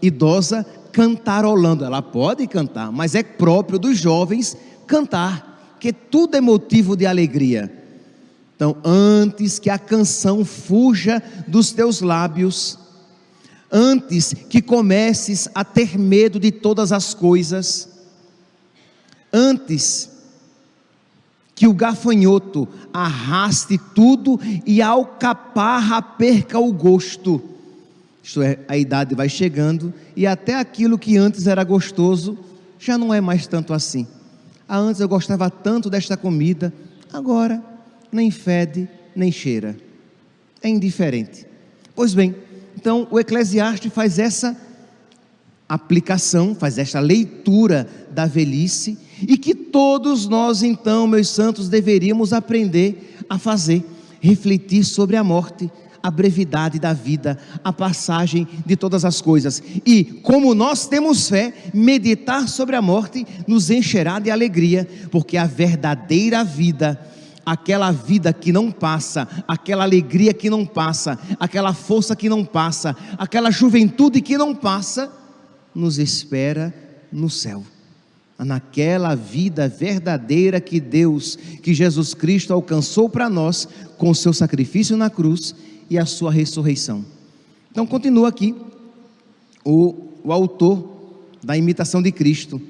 idosa 0.03 0.67
cantarolando. 0.93 1.85
Ela 1.85 2.03
pode 2.03 2.47
cantar, 2.49 2.91
mas 2.91 3.15
é 3.15 3.23
próprio 3.23 3.79
dos 3.79 3.97
jovens 3.97 4.57
cantar, 4.87 5.77
que 5.79 5.93
tudo 5.93 6.37
é 6.37 6.41
motivo 6.41 6.97
de 6.97 7.07
alegria. 7.07 7.73
Então, 8.57 8.77
antes 8.85 9.59
que 9.59 9.71
a 9.71 9.79
canção 9.79 10.45
fuja 10.45 11.23
dos 11.49 11.73
teus 11.73 12.01
lábios, 12.01 12.79
antes 13.73 14.35
que 14.51 14.61
comeces 14.61 15.49
a 15.55 15.65
ter 15.65 15.99
medo 15.99 16.39
de 16.39 16.53
todas 16.53 16.93
as 16.93 17.15
coisas, 17.15 17.89
antes 19.33 20.11
que 21.55 21.67
o 21.67 21.73
gafanhoto 21.73 22.69
arraste 22.93 23.79
tudo 23.95 24.39
e 24.67 24.83
a 24.83 24.89
alcaparra 24.89 26.03
perca 26.03 26.59
o 26.59 26.73
gosto. 26.73 27.43
Isto 28.23 28.43
é, 28.43 28.59
a 28.69 28.77
idade 28.77 29.15
vai 29.15 29.29
chegando 29.29 29.93
e 30.15 30.27
até 30.27 30.55
aquilo 30.55 30.99
que 30.99 31.17
antes 31.17 31.47
era 31.47 31.65
gostoso 31.65 32.39
já 32.79 32.99
não 32.99 33.13
é 33.13 33.21
mais 33.21 33.47
tanto 33.47 33.73
assim. 33.73 34.07
Ah, 34.69 34.79
antes 34.79 35.01
eu 35.01 35.09
gostava 35.09 35.49
tanto 35.51 35.89
desta 35.89 36.17
comida, 36.17 36.73
agora 37.13 37.63
nem 38.11 38.31
fede, 38.31 38.89
nem 39.15 39.33
cheira. 39.33 39.77
É 40.63 40.69
indiferente. 40.69 41.47
Pois 41.95 42.15
bem, 42.15 42.35
então, 42.77 43.07
o 43.11 43.19
Eclesiastes 43.19 43.93
faz 43.93 44.19
essa 44.19 44.57
aplicação, 45.69 46.55
faz 46.55 46.77
esta 46.79 47.01
leitura 47.01 47.89
da 48.11 48.27
velhice 48.27 48.99
e 49.27 49.39
que 49.39 49.55
todos 49.55 50.29
nós, 50.29 50.63
então, 50.63 51.07
meus 51.07 51.29
santos, 51.29 51.69
deveríamos 51.69 52.33
aprender 52.33 53.25
a 53.29 53.39
fazer, 53.39 53.85
refletir 54.21 54.85
sobre 54.85 55.17
a 55.17 55.25
morte, 55.25 55.71
a 56.03 56.11
brevidade 56.11 56.79
da 56.79 56.93
vida, 56.93 57.39
a 57.63 57.73
passagem 57.73 58.47
de 58.67 58.77
todas 58.77 59.05
as 59.05 59.21
coisas. 59.21 59.63
E, 59.87 60.05
como 60.05 60.55
nós 60.55 60.87
temos 60.87 61.29
fé, 61.29 61.55
meditar 61.73 62.49
sobre 62.49 62.75
a 62.75 62.83
morte 62.83 63.25
nos 63.47 63.71
encherá 63.71 64.19
de 64.19 64.31
alegria, 64.31 64.89
porque 65.11 65.37
a 65.37 65.47
verdadeira 65.47 66.43
vida 66.43 67.01
aquela 67.45 67.91
vida 67.91 68.33
que 68.33 68.53
não 68.53 68.71
passa, 68.71 69.29
aquela 69.47 69.85
alegria 69.85 70.33
que 70.33 70.49
não 70.49 70.65
passa, 70.65 71.19
aquela 71.39 71.73
força 71.73 72.15
que 72.17 72.29
não 72.29 72.45
passa, 72.45 72.97
aquela 73.19 73.51
juventude 73.51 74.21
que 74.21 74.37
não 74.37 74.55
passa, 74.55 75.11
nos 75.75 75.99
espera 75.99 76.73
no 77.11 77.29
céu. 77.29 77.65
Naquela 78.39 79.15
vida 79.15 79.69
verdadeira 79.69 80.61
que 80.61 80.81
Deus, 80.81 81.37
que 81.63 81.73
Jesus 81.73 82.15
Cristo 82.15 82.53
alcançou 82.53 83.09
para 83.09 83.29
nós 83.29 83.69
com 83.97 84.11
o 84.11 84.15
seu 84.15 84.33
sacrifício 84.33 84.97
na 84.97 85.09
cruz 85.09 85.55
e 85.89 85.99
a 85.99 86.07
sua 86.07 86.33
ressurreição. 86.33 87.05
Então, 87.71 87.87
continua 87.87 88.29
aqui 88.29 88.55
o, 89.65 89.95
o 90.25 90.33
autor 90.33 90.91
da 91.43 91.57
imitação 91.57 92.03
de 92.03 92.11
Cristo 92.11 92.61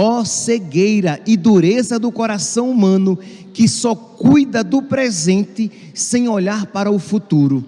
Ó 0.00 0.24
cegueira 0.24 1.20
e 1.26 1.36
dureza 1.36 1.98
do 1.98 2.12
coração 2.12 2.70
humano 2.70 3.18
que 3.52 3.66
só 3.66 3.96
cuida 3.96 4.62
do 4.62 4.80
presente 4.80 5.68
sem 5.92 6.28
olhar 6.28 6.66
para 6.66 6.88
o 6.88 7.00
futuro. 7.00 7.64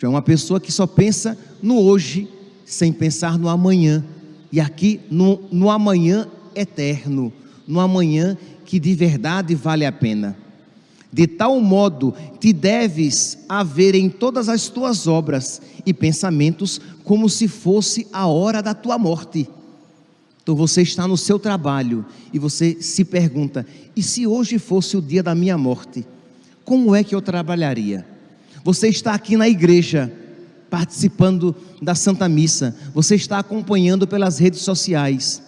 É 0.00 0.08
uma 0.08 0.22
pessoa 0.22 0.58
que 0.58 0.72
só 0.72 0.86
pensa 0.86 1.36
no 1.62 1.78
hoje 1.78 2.26
sem 2.64 2.90
pensar 2.90 3.38
no 3.38 3.50
amanhã. 3.50 4.02
E 4.50 4.58
aqui 4.58 4.98
no, 5.10 5.38
no 5.52 5.68
amanhã 5.68 6.26
eterno, 6.54 7.30
no 7.68 7.80
amanhã 7.80 8.34
que 8.64 8.80
de 8.80 8.94
verdade 8.94 9.54
vale 9.54 9.84
a 9.84 9.92
pena. 9.92 10.34
De 11.12 11.26
tal 11.26 11.60
modo 11.60 12.14
te 12.40 12.50
deves 12.50 13.40
haver 13.46 13.94
em 13.94 14.08
todas 14.08 14.48
as 14.48 14.68
tuas 14.68 15.06
obras 15.06 15.60
e 15.84 15.92
pensamentos 15.92 16.80
como 17.04 17.28
se 17.28 17.46
fosse 17.46 18.06
a 18.10 18.26
hora 18.26 18.62
da 18.62 18.72
tua 18.72 18.96
morte. 18.96 19.46
Então 20.46 20.54
você 20.54 20.82
está 20.82 21.08
no 21.08 21.16
seu 21.16 21.40
trabalho 21.40 22.06
e 22.32 22.38
você 22.38 22.76
se 22.80 23.04
pergunta: 23.04 23.66
e 23.96 24.00
se 24.00 24.28
hoje 24.28 24.60
fosse 24.60 24.96
o 24.96 25.02
dia 25.02 25.20
da 25.20 25.34
minha 25.34 25.58
morte? 25.58 26.06
Como 26.64 26.94
é 26.94 27.02
que 27.02 27.16
eu 27.16 27.20
trabalharia? 27.20 28.06
Você 28.62 28.86
está 28.86 29.12
aqui 29.12 29.36
na 29.36 29.48
igreja 29.48 30.12
participando 30.70 31.52
da 31.82 31.96
Santa 31.96 32.28
Missa, 32.28 32.76
você 32.94 33.16
está 33.16 33.40
acompanhando 33.40 34.06
pelas 34.06 34.38
redes 34.38 34.60
sociais 34.60 35.42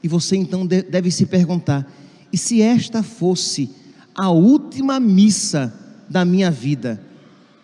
e 0.00 0.06
você 0.06 0.36
então 0.36 0.64
deve 0.64 1.10
se 1.10 1.26
perguntar: 1.26 1.92
e 2.32 2.38
se 2.38 2.62
esta 2.62 3.02
fosse 3.02 3.68
a 4.14 4.30
última 4.30 5.00
missa 5.00 5.74
da 6.08 6.24
minha 6.24 6.52
vida, 6.52 7.02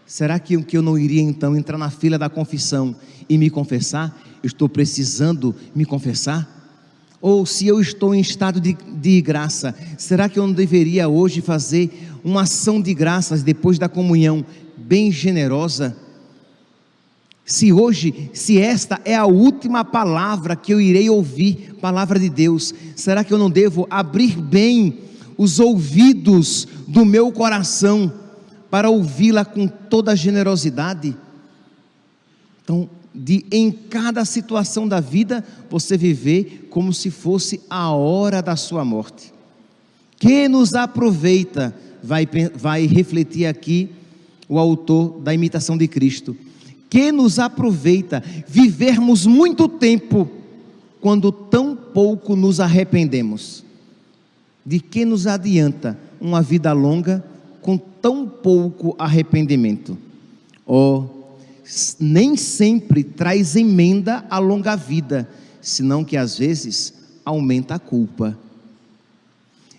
será 0.04 0.40
que 0.40 0.60
eu 0.72 0.82
não 0.82 0.98
iria 0.98 1.22
então 1.22 1.56
entrar 1.56 1.78
na 1.78 1.88
fila 1.88 2.18
da 2.18 2.28
confissão 2.28 2.96
e 3.28 3.38
me 3.38 3.48
confessar? 3.48 4.20
estou 4.42 4.68
precisando 4.68 5.54
me 5.72 5.84
confessar? 5.84 6.59
Ou 7.20 7.44
se 7.44 7.66
eu 7.66 7.80
estou 7.80 8.14
em 8.14 8.20
estado 8.20 8.60
de, 8.60 8.72
de 8.72 9.20
graça, 9.20 9.74
será 9.98 10.28
que 10.28 10.38
eu 10.38 10.46
não 10.46 10.54
deveria 10.54 11.08
hoje 11.08 11.42
fazer 11.42 11.90
uma 12.24 12.42
ação 12.42 12.80
de 12.80 12.94
graças 12.94 13.42
depois 13.42 13.78
da 13.78 13.88
comunhão 13.88 14.44
bem 14.76 15.12
generosa? 15.12 15.96
Se 17.44 17.72
hoje, 17.72 18.30
se 18.32 18.58
esta 18.58 19.00
é 19.04 19.14
a 19.14 19.26
última 19.26 19.84
palavra 19.84 20.56
que 20.56 20.72
eu 20.72 20.80
irei 20.80 21.10
ouvir, 21.10 21.74
palavra 21.80 22.18
de 22.18 22.30
Deus, 22.30 22.72
será 22.96 23.22
que 23.22 23.34
eu 23.34 23.38
não 23.38 23.50
devo 23.50 23.86
abrir 23.90 24.40
bem 24.40 24.98
os 25.36 25.58
ouvidos 25.58 26.66
do 26.86 27.04
meu 27.04 27.32
coração 27.32 28.12
para 28.70 28.88
ouvi-la 28.88 29.44
com 29.44 29.66
toda 29.66 30.16
generosidade? 30.16 31.16
Então, 32.62 32.88
de 33.14 33.44
em 33.50 33.70
cada 33.70 34.24
situação 34.24 34.86
da 34.86 35.00
vida 35.00 35.44
você 35.68 35.96
viver 35.96 36.68
como 36.70 36.92
se 36.92 37.10
fosse 37.10 37.60
a 37.68 37.90
hora 37.90 38.40
da 38.40 38.56
sua 38.56 38.84
morte. 38.84 39.32
Que 40.18 40.48
nos 40.48 40.74
aproveita, 40.74 41.74
vai, 42.02 42.28
vai 42.54 42.86
refletir 42.86 43.46
aqui 43.46 43.90
o 44.48 44.58
autor 44.58 45.20
da 45.20 45.32
imitação 45.32 45.76
de 45.76 45.88
Cristo 45.88 46.36
que 46.90 47.12
nos 47.12 47.38
aproveita 47.38 48.22
vivermos 48.48 49.24
muito 49.24 49.68
tempo 49.68 50.28
quando 51.00 51.30
tão 51.30 51.76
pouco 51.76 52.34
nos 52.34 52.58
arrependemos? 52.58 53.64
De 54.66 54.80
que 54.80 55.04
nos 55.04 55.28
adianta 55.28 55.96
uma 56.20 56.42
vida 56.42 56.72
longa 56.72 57.24
com 57.62 57.78
tão 57.78 58.26
pouco 58.26 58.96
arrependimento? 58.98 59.96
Oh, 60.66 61.04
nem 62.00 62.36
sempre 62.36 63.04
traz 63.04 63.54
emenda 63.54 64.24
a 64.28 64.38
longa 64.38 64.74
vida, 64.74 65.28
senão 65.60 66.04
que 66.04 66.16
às 66.16 66.36
vezes 66.38 66.94
aumenta 67.24 67.76
a 67.76 67.78
culpa. 67.78 68.36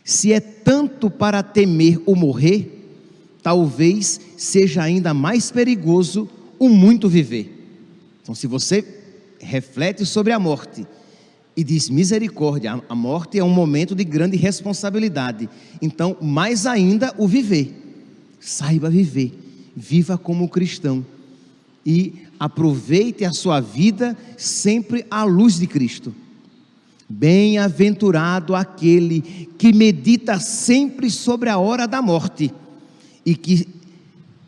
Se 0.04 0.32
é 0.32 0.40
tanto 0.40 1.10
para 1.10 1.44
temer 1.44 2.02
o 2.06 2.16
morrer, 2.16 2.98
talvez 3.44 4.20
seja 4.38 4.84
ainda 4.84 5.14
mais 5.14 5.52
perigoso 5.52 6.30
o 6.58 6.70
muito 6.70 7.10
viver. 7.10 7.58
Então, 8.22 8.34
se 8.36 8.48
você 8.48 8.86
reflete 9.40 10.06
sobre 10.06 10.32
a 10.32 10.40
morte 10.40 10.86
e 11.58 11.64
diz 11.64 11.90
misericórdia, 11.90 12.82
a 12.88 12.96
morte 12.96 13.38
é 13.38 13.44
um 13.44 13.50
momento 13.50 13.94
de 13.94 14.04
grande 14.04 14.38
responsabilidade. 14.38 15.50
Então, 15.82 16.16
mais 16.22 16.66
ainda 16.66 17.14
o 17.18 17.28
viver. 17.28 17.76
Saiba 18.40 18.90
viver, 18.90 19.34
viva 19.76 20.18
como 20.18 20.48
cristão 20.48 21.06
e 21.86 22.28
aproveite 22.40 23.26
a 23.26 23.32
sua 23.32 23.60
vida 23.60 24.18
sempre 24.38 25.06
à 25.10 25.24
luz 25.24 25.60
de 25.60 25.68
Cristo. 25.68 26.14
Bem-aventurado 27.10 28.56
aquele 28.56 29.50
que 29.58 29.74
medita 29.74 30.40
sempre 30.40 31.10
sobre 31.10 31.50
a 31.50 31.58
hora 31.58 31.88
da 31.88 32.02
morte 32.02 32.54
e 33.26 33.36
que 33.36 33.68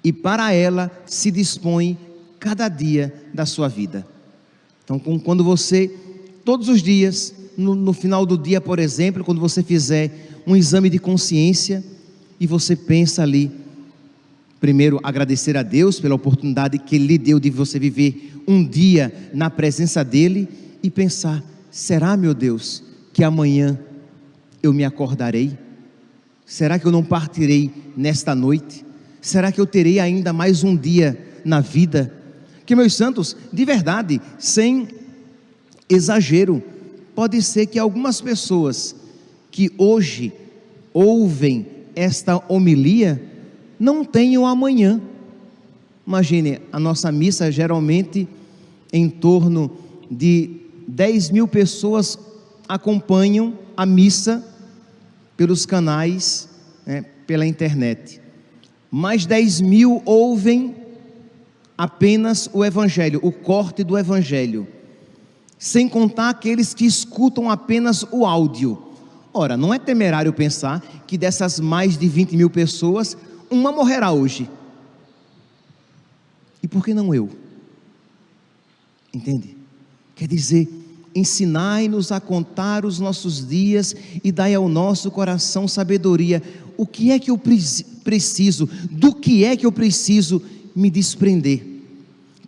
e 0.03 0.11
para 0.11 0.51
ela 0.51 0.91
se 1.05 1.31
dispõe 1.31 1.97
cada 2.39 2.67
dia 2.67 3.13
da 3.33 3.45
sua 3.45 3.69
vida. 3.69 4.05
Então, 4.83 4.99
quando 4.99 5.43
você, 5.43 5.89
todos 6.43 6.67
os 6.67 6.83
dias, 6.83 7.33
no, 7.57 7.73
no 7.73 7.93
final 7.93 8.25
do 8.25 8.37
dia, 8.37 8.59
por 8.59 8.79
exemplo, 8.79 9.23
quando 9.23 9.39
você 9.39 9.63
fizer 9.63 10.11
um 10.45 10.55
exame 10.55 10.89
de 10.89 10.99
consciência 10.99 11.81
e 12.37 12.45
você 12.45 12.75
pensa 12.75 13.23
ali, 13.23 13.49
primeiro 14.63 14.97
agradecer 15.03 15.57
a 15.57 15.61
Deus 15.61 15.99
pela 15.99 16.15
oportunidade 16.15 16.79
que 16.79 16.95
Ele 16.95 17.05
lhe 17.05 17.17
deu 17.17 17.37
de 17.37 17.49
você 17.49 17.77
viver 17.77 18.31
um 18.47 18.65
dia 18.65 19.13
na 19.33 19.49
presença 19.49 20.05
dEle 20.05 20.47
e 20.81 20.89
pensar: 20.89 21.43
será, 21.69 22.15
meu 22.15 22.33
Deus, 22.33 22.81
que 23.11 23.25
amanhã 23.25 23.77
eu 24.61 24.71
me 24.71 24.85
acordarei? 24.85 25.57
Será 26.45 26.79
que 26.79 26.85
eu 26.85 26.93
não 26.93 27.03
partirei 27.03 27.73
nesta 27.97 28.33
noite? 28.33 28.85
Será 29.19 29.51
que 29.51 29.59
eu 29.59 29.65
terei 29.65 29.99
ainda 29.99 30.31
mais 30.31 30.63
um 30.63 30.77
dia 30.77 31.21
na 31.43 31.59
vida? 31.59 32.13
Que, 32.65 32.73
meus 32.73 32.93
santos, 32.93 33.35
de 33.51 33.65
verdade, 33.65 34.21
sem 34.39 34.87
exagero, 35.89 36.63
pode 37.13 37.41
ser 37.41 37.65
que 37.65 37.77
algumas 37.77 38.21
pessoas 38.21 38.95
que 39.51 39.69
hoje 39.77 40.31
ouvem 40.93 41.67
esta 41.93 42.41
homilia 42.47 43.32
não 43.79 44.03
tenham 44.03 44.45
amanhã. 44.45 45.01
Imagine, 46.05 46.59
a 46.71 46.79
nossa 46.79 47.11
missa 47.11 47.51
geralmente 47.51 48.27
em 48.91 49.09
torno 49.09 49.71
de 50.09 50.49
10 50.87 51.31
mil 51.31 51.47
pessoas 51.47 52.17
acompanham 52.67 53.57
a 53.75 53.85
missa 53.85 54.45
pelos 55.35 55.65
canais, 55.65 56.49
né, 56.85 57.03
pela 57.25 57.45
internet 57.45 58.23
mais 58.95 59.25
10 59.25 59.59
mil 59.61 60.03
ouvem 60.05 60.75
apenas 61.75 62.47
o 62.53 62.63
Evangelho, 62.63 63.19
o 63.23 63.31
corte 63.31 63.83
do 63.83 63.97
Evangelho, 63.97 64.67
sem 65.57 65.89
contar 65.89 66.29
aqueles 66.29 66.75
que 66.75 66.85
escutam 66.85 67.49
apenas 67.49 68.05
o 68.11 68.23
áudio. 68.23 68.77
Ora, 69.33 69.57
não 69.57 69.73
é 69.73 69.79
temerário 69.79 70.31
pensar 70.31 70.79
que 71.07 71.17
dessas 71.17 71.59
mais 71.59 71.97
de 71.97 72.07
20 72.07 72.37
mil 72.37 72.51
pessoas, 72.51 73.17
uma 73.53 73.71
morrerá 73.71 74.11
hoje. 74.11 74.49
E 76.61 76.67
por 76.67 76.83
que 76.83 76.93
não 76.93 77.13
eu? 77.13 77.29
Entende? 79.13 79.55
Quer 80.15 80.27
dizer, 80.27 80.67
ensinai-nos 81.15 82.11
a 82.11 82.19
contar 82.19 82.85
os 82.85 82.99
nossos 82.99 83.47
dias 83.47 83.95
e 84.23 84.31
dai 84.31 84.55
ao 84.55 84.67
nosso 84.67 85.11
coração 85.11 85.67
sabedoria 85.67 86.41
o 86.77 86.87
que 86.87 87.11
é 87.11 87.19
que 87.19 87.29
eu 87.29 87.37
preciso, 87.37 88.67
do 88.89 89.13
que 89.13 89.43
é 89.45 89.55
que 89.55 89.65
eu 89.65 89.71
preciso 89.71 90.41
me 90.75 90.89
desprender. 90.89 91.63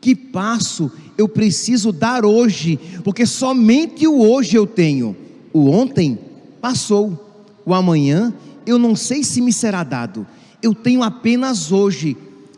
Que 0.02 0.16
passo 0.16 0.92
eu 1.18 1.28
preciso 1.28 1.92
dar 1.92 2.26
hoje, 2.26 2.80
porque 3.04 3.26
somente 3.26 4.08
o 4.08 4.20
hoje 4.20 4.56
eu 4.56 4.66
tenho. 4.66 5.16
O 5.54 5.70
ontem 5.70 6.18
passou, 6.60 7.54
o 7.66 7.74
amanhã 7.74 8.34
eu 8.66 8.80
não 8.80 8.96
sei 8.96 9.24
se 9.24 9.42
me 9.42 9.54
será 9.54 9.84
dado. 9.84 10.26
Eu 10.62 10.74
tenho 10.74 11.04
apenas 11.04 11.72
hoje 11.72 12.18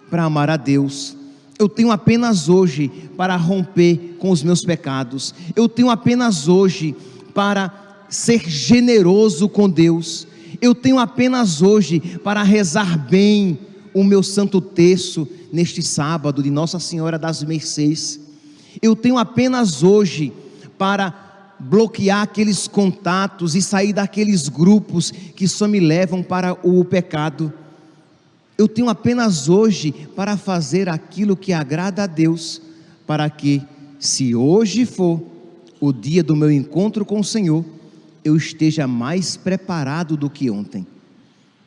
para 0.09 0.23
amar 0.23 0.49
a 0.49 0.57
Deus. 0.57 1.15
Eu 1.59 1.67
tenho 1.67 1.91
apenas 1.91 2.49
hoje 2.49 2.89
para 3.17 3.35
romper 3.35 4.17
com 4.19 4.29
os 4.29 4.43
meus 4.43 4.63
pecados. 4.63 5.33
Eu 5.55 5.67
tenho 5.67 5.89
apenas 5.89 6.47
hoje 6.47 6.95
para 7.33 8.05
ser 8.09 8.47
generoso 8.47 9.49
com 9.49 9.69
Deus. 9.69 10.27
Eu 10.61 10.73
tenho 10.73 10.99
apenas 10.99 11.61
hoje 11.61 11.99
para 12.23 12.43
rezar 12.43 12.97
bem 12.97 13.59
o 13.93 14.03
meu 14.03 14.21
santo 14.21 14.61
terço 14.61 15.27
neste 15.51 15.81
sábado 15.81 16.43
de 16.43 16.51
Nossa 16.51 16.79
Senhora 16.79 17.17
das 17.17 17.43
Mercês. 17.43 18.19
Eu 18.81 18.95
tenho 18.95 19.17
apenas 19.17 19.81
hoje 19.81 20.31
para 20.77 21.55
bloquear 21.59 22.21
aqueles 22.21 22.67
contatos 22.67 23.55
e 23.55 23.61
sair 23.61 23.93
daqueles 23.93 24.47
grupos 24.47 25.11
que 25.11 25.47
só 25.47 25.67
me 25.67 25.79
levam 25.79 26.21
para 26.21 26.53
o 26.63 26.85
pecado. 26.85 27.51
Eu 28.57 28.67
tenho 28.67 28.89
apenas 28.89 29.47
hoje 29.47 29.91
para 30.15 30.35
fazer 30.35 30.89
aquilo 30.89 31.37
que 31.37 31.53
agrada 31.53 32.03
a 32.03 32.07
Deus, 32.07 32.59
para 33.05 33.29
que, 33.29 33.61
se 33.99 34.33
hoje 34.33 34.83
for 34.83 35.21
o 35.79 35.93
dia 35.93 36.23
do 36.23 36.35
meu 36.35 36.51
encontro 36.51 37.05
com 37.05 37.19
o 37.19 37.23
Senhor, 37.23 37.63
eu 38.23 38.35
esteja 38.35 38.87
mais 38.87 39.37
preparado 39.37 40.17
do 40.17 40.27
que 40.27 40.49
ontem. 40.49 40.87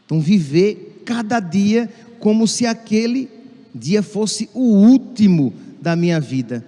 Então, 0.04 0.20
viver 0.20 1.02
cada 1.04 1.38
dia 1.38 1.88
como 2.18 2.48
se 2.48 2.66
aquele 2.66 3.30
dia 3.72 4.02
fosse 4.02 4.50
o 4.52 4.74
último 4.74 5.54
da 5.80 5.94
minha 5.94 6.20
vida. 6.20 6.64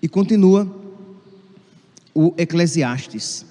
E 0.00 0.08
continua 0.08 0.66
o 2.14 2.32
Eclesiastes. 2.38 3.44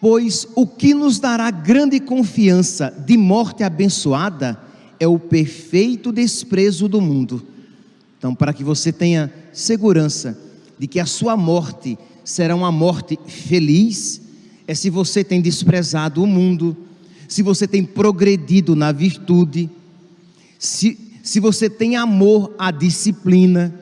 Pois 0.00 0.48
o 0.54 0.66
que 0.66 0.94
nos 0.94 1.18
dará 1.18 1.50
grande 1.50 2.00
confiança 2.00 2.90
de 2.90 3.16
morte 3.16 3.62
abençoada 3.62 4.63
é 5.04 5.08
o 5.08 5.18
perfeito 5.18 6.10
desprezo 6.10 6.88
do 6.88 7.00
mundo. 7.00 7.42
Então, 8.18 8.34
para 8.34 8.52
que 8.52 8.64
você 8.64 8.90
tenha 8.90 9.32
segurança 9.52 10.38
de 10.78 10.86
que 10.86 10.98
a 10.98 11.06
sua 11.06 11.36
morte 11.36 11.98
será 12.24 12.56
uma 12.56 12.72
morte 12.72 13.18
feliz, 13.26 14.20
é 14.66 14.74
se 14.74 14.88
você 14.88 15.22
tem 15.22 15.42
desprezado 15.42 16.22
o 16.22 16.26
mundo, 16.26 16.76
se 17.28 17.42
você 17.42 17.68
tem 17.68 17.84
progredido 17.84 18.74
na 18.74 18.92
virtude, 18.92 19.68
se, 20.58 20.98
se 21.22 21.38
você 21.38 21.68
tem 21.68 21.96
amor 21.96 22.54
à 22.58 22.70
disciplina, 22.70 23.74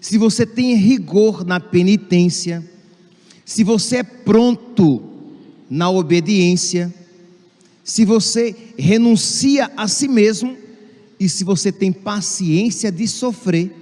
se 0.00 0.18
você 0.18 0.44
tem 0.44 0.74
rigor 0.74 1.44
na 1.44 1.60
penitência, 1.60 2.68
se 3.44 3.62
você 3.62 3.98
é 3.98 4.02
pronto 4.02 5.02
na 5.70 5.88
obediência, 5.88 6.92
se 7.88 8.04
você 8.04 8.54
renuncia 8.76 9.72
a 9.74 9.88
si 9.88 10.08
mesmo 10.08 10.54
e 11.18 11.26
se 11.26 11.42
você 11.42 11.72
tem 11.72 11.90
paciência 11.90 12.92
de 12.92 13.08
sofrer, 13.08 13.74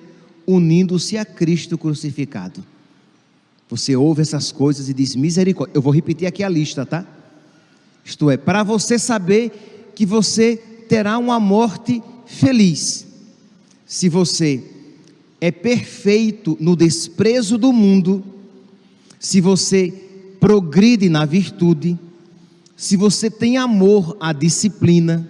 unindo-se 0.46 1.18
a 1.18 1.24
Cristo 1.24 1.76
crucificado. 1.76 2.64
Você 3.68 3.96
ouve 3.96 4.22
essas 4.22 4.52
coisas 4.52 4.88
e 4.88 4.94
diz 4.94 5.16
misericórdia. 5.16 5.76
Eu 5.76 5.82
vou 5.82 5.92
repetir 5.92 6.28
aqui 6.28 6.44
a 6.44 6.48
lista, 6.48 6.86
tá? 6.86 7.04
Isto 8.04 8.30
é, 8.30 8.36
para 8.36 8.62
você 8.62 8.96
saber 8.96 9.90
que 9.96 10.06
você 10.06 10.56
terá 10.88 11.18
uma 11.18 11.40
morte 11.40 12.00
feliz. 12.26 13.08
Se 13.84 14.08
você 14.08 14.62
é 15.40 15.50
perfeito 15.50 16.56
no 16.60 16.76
desprezo 16.76 17.58
do 17.58 17.72
mundo, 17.72 18.22
se 19.18 19.40
você 19.40 19.92
progride 20.38 21.08
na 21.08 21.24
virtude, 21.24 21.98
se 22.76 22.96
você 22.96 23.30
tem 23.30 23.56
amor 23.56 24.16
à 24.20 24.34
disciplina, 24.34 25.26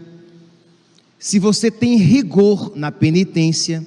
se 1.18 1.38
você 1.38 1.70
tem 1.70 1.96
rigor 1.96 2.72
na 2.74 2.90
penitência, 2.90 3.86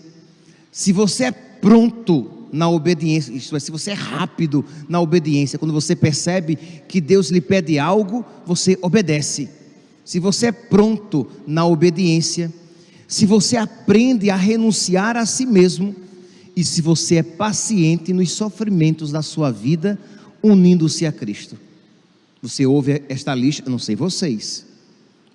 se 0.71 0.93
você 0.93 1.25
é 1.25 1.31
pronto 1.31 2.31
na 2.51 2.69
obediência, 2.69 3.33
isto 3.33 3.55
é, 3.55 3.59
se 3.59 3.69
você 3.69 3.91
é 3.91 3.95
rápido 3.95 4.65
na 4.87 5.01
obediência, 5.01 5.59
quando 5.59 5.73
você 5.73 5.95
percebe 5.95 6.57
que 6.87 7.01
Deus 7.01 7.29
lhe 7.29 7.41
pede 7.41 7.77
algo, 7.77 8.25
você 8.45 8.77
obedece. 8.81 9.49
Se 10.05 10.19
você 10.19 10.47
é 10.47 10.51
pronto 10.51 11.27
na 11.45 11.65
obediência, 11.65 12.51
se 13.07 13.25
você 13.25 13.57
aprende 13.57 14.29
a 14.29 14.35
renunciar 14.35 15.17
a 15.17 15.25
si 15.25 15.45
mesmo, 15.45 15.93
e 16.55 16.63
se 16.63 16.81
você 16.81 17.17
é 17.17 17.23
paciente 17.23 18.11
nos 18.13 18.31
sofrimentos 18.31 19.11
da 19.11 19.21
sua 19.21 19.51
vida, 19.51 19.99
unindo-se 20.41 21.05
a 21.05 21.11
Cristo. 21.11 21.68
Você 22.41 22.65
ouve 22.65 23.03
esta 23.09 23.35
lista, 23.35 23.67
eu 23.67 23.71
não 23.71 23.79
sei 23.79 23.95
vocês, 23.95 24.65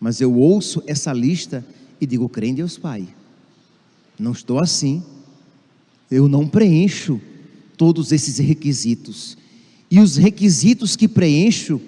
mas 0.00 0.20
eu 0.20 0.34
ouço 0.34 0.82
essa 0.86 1.12
lista 1.12 1.64
e 2.00 2.06
digo, 2.06 2.28
crê 2.28 2.48
em 2.48 2.54
Deus 2.54 2.78
Pai. 2.78 3.06
Não 4.18 4.32
estou 4.32 4.58
assim 4.58 5.02
eu 6.10 6.28
não 6.28 6.46
preencho 6.46 7.20
todos 7.76 8.12
esses 8.12 8.38
requisitos. 8.38 9.36
E 9.90 10.00
os 10.00 10.16
requisitos 10.16 10.96
que 10.96 11.08
preencho, 11.08 11.80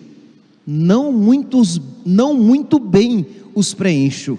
não 0.66 1.12
muitos, 1.12 1.80
não 2.04 2.34
muito 2.34 2.78
bem 2.78 3.26
os 3.54 3.72
preencho. 3.72 4.38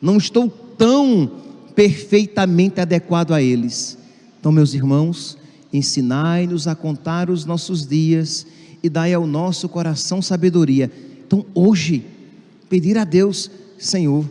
Não 0.00 0.16
estou 0.16 0.48
tão 0.48 1.30
perfeitamente 1.74 2.80
adequado 2.80 3.32
a 3.32 3.42
eles. 3.42 3.98
Então, 4.38 4.52
meus 4.52 4.74
irmãos, 4.74 5.38
ensinai-nos 5.72 6.66
a 6.66 6.74
contar 6.74 7.30
os 7.30 7.44
nossos 7.44 7.86
dias 7.86 8.46
e 8.82 8.88
dai 8.88 9.14
ao 9.14 9.26
nosso 9.26 9.68
coração 9.68 10.20
sabedoria. 10.20 10.90
Então, 11.26 11.46
hoje, 11.54 12.04
pedir 12.68 12.98
a 12.98 13.04
Deus, 13.04 13.50
Senhor, 13.78 14.28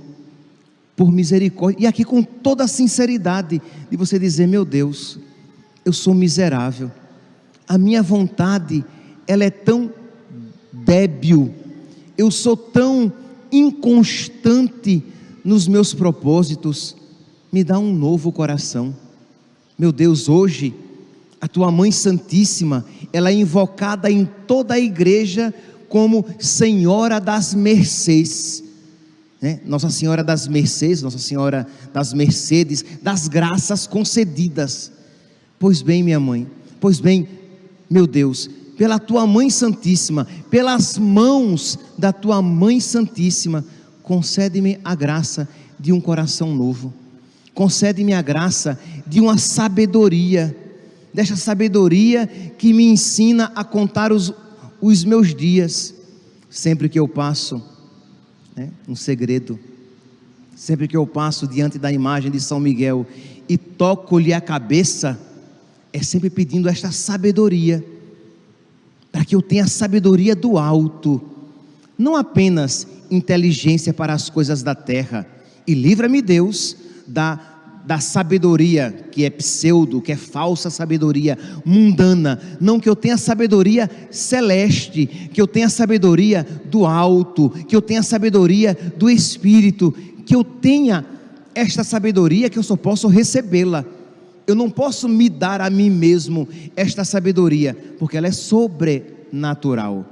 por 0.95 1.11
misericórdia, 1.11 1.83
e 1.83 1.87
aqui 1.87 2.03
com 2.03 2.21
toda 2.21 2.65
a 2.65 2.67
sinceridade, 2.67 3.61
de 3.89 3.97
você 3.97 4.19
dizer: 4.19 4.47
Meu 4.47 4.65
Deus, 4.65 5.17
eu 5.85 5.93
sou 5.93 6.13
miserável, 6.13 6.91
a 7.67 7.77
minha 7.77 8.03
vontade, 8.03 8.83
ela 9.25 9.43
é 9.43 9.49
tão 9.49 9.91
débil, 10.71 11.53
eu 12.17 12.29
sou 12.29 12.55
tão 12.55 13.11
inconstante 13.51 15.03
nos 15.43 15.67
meus 15.67 15.93
propósitos, 15.93 16.95
me 17.51 17.63
dá 17.63 17.79
um 17.79 17.93
novo 17.93 18.31
coração. 18.31 18.95
Meu 19.77 19.91
Deus, 19.91 20.29
hoje, 20.29 20.73
a 21.41 21.47
tua 21.47 21.71
Mãe 21.71 21.91
Santíssima, 21.91 22.85
ela 23.11 23.31
é 23.31 23.33
invocada 23.33 24.09
em 24.09 24.25
toda 24.47 24.75
a 24.75 24.79
igreja 24.79 25.53
como 25.89 26.25
Senhora 26.39 27.19
das 27.19 27.53
Mercês 27.53 28.63
né? 29.41 29.59
Nossa 29.65 29.89
Senhora 29.89 30.23
das 30.23 30.47
Mercês, 30.47 31.01
Nossa 31.01 31.17
Senhora 31.17 31.65
das 31.91 32.13
Mercedes, 32.13 32.85
das 33.01 33.27
graças 33.27 33.87
concedidas. 33.87 34.91
Pois 35.57 35.81
bem, 35.81 36.03
minha 36.03 36.19
mãe, 36.19 36.47
pois 36.79 36.99
bem, 36.99 37.27
meu 37.89 38.05
Deus, 38.05 38.49
pela 38.77 38.99
tua 38.99 39.25
Mãe 39.25 39.49
Santíssima, 39.49 40.27
pelas 40.49 40.97
mãos 40.97 41.77
da 41.97 42.13
tua 42.13 42.41
Mãe 42.41 42.79
Santíssima, 42.79 43.65
concede-me 44.03 44.79
a 44.83 44.93
graça 44.93 45.49
de 45.79 45.91
um 45.91 45.99
coração 45.99 46.53
novo, 46.55 46.93
concede-me 47.53 48.13
a 48.13 48.21
graça 48.21 48.79
de 49.07 49.19
uma 49.19 49.37
sabedoria, 49.37 50.55
desta 51.13 51.35
sabedoria 51.35 52.27
que 52.57 52.73
me 52.73 52.85
ensina 52.85 53.51
a 53.55 53.63
contar 53.63 54.11
os, 54.11 54.33
os 54.81 55.03
meus 55.03 55.33
dias, 55.35 55.93
sempre 56.49 56.87
que 56.89 56.99
eu 56.99 57.07
passo 57.07 57.61
né? 58.55 58.69
um 58.87 58.95
segredo. 58.95 59.59
Sempre 60.55 60.87
que 60.87 60.95
eu 60.95 61.07
passo 61.07 61.47
diante 61.47 61.79
da 61.79 61.91
imagem 61.91 62.29
de 62.29 62.39
São 62.39 62.59
Miguel 62.59 63.05
e 63.49 63.57
toco-lhe 63.57 64.33
a 64.33 64.39
cabeça, 64.39 65.19
é 65.91 66.03
sempre 66.03 66.29
pedindo 66.29 66.69
esta 66.69 66.91
sabedoria, 66.91 67.83
para 69.11 69.25
que 69.25 69.35
eu 69.35 69.41
tenha 69.41 69.67
sabedoria 69.67 70.35
do 70.35 70.57
alto, 70.57 71.21
não 71.97 72.15
apenas 72.15 72.87
inteligência 73.09 73.93
para 73.93 74.13
as 74.13 74.29
coisas 74.29 74.63
da 74.63 74.75
terra, 74.75 75.27
e 75.67 75.73
livra-me 75.73 76.21
Deus 76.21 76.77
da 77.07 77.50
da 77.85 77.99
sabedoria 77.99 78.91
que 79.11 79.25
é 79.25 79.29
pseudo, 79.29 80.01
que 80.01 80.11
é 80.11 80.15
falsa 80.15 80.69
sabedoria 80.69 81.37
mundana, 81.65 82.39
não 82.59 82.79
que 82.79 82.87
eu 82.87 82.95
tenha 82.95 83.17
sabedoria 83.17 83.89
celeste, 84.09 85.05
que 85.05 85.41
eu 85.41 85.47
tenha 85.47 85.69
sabedoria 85.69 86.45
do 86.65 86.85
alto, 86.85 87.49
que 87.49 87.75
eu 87.75 87.81
tenha 87.81 88.03
sabedoria 88.03 88.77
do 88.97 89.09
espírito, 89.09 89.91
que 90.25 90.35
eu 90.35 90.43
tenha 90.43 91.05
esta 91.53 91.83
sabedoria 91.83 92.49
que 92.49 92.57
eu 92.57 92.63
só 92.63 92.75
posso 92.75 93.07
recebê-la. 93.07 93.83
Eu 94.47 94.55
não 94.55 94.69
posso 94.69 95.07
me 95.07 95.29
dar 95.29 95.61
a 95.61 95.69
mim 95.69 95.89
mesmo 95.89 96.47
esta 96.75 97.03
sabedoria, 97.03 97.77
porque 97.99 98.17
ela 98.17 98.27
é 98.27 98.31
sobrenatural. 98.31 100.05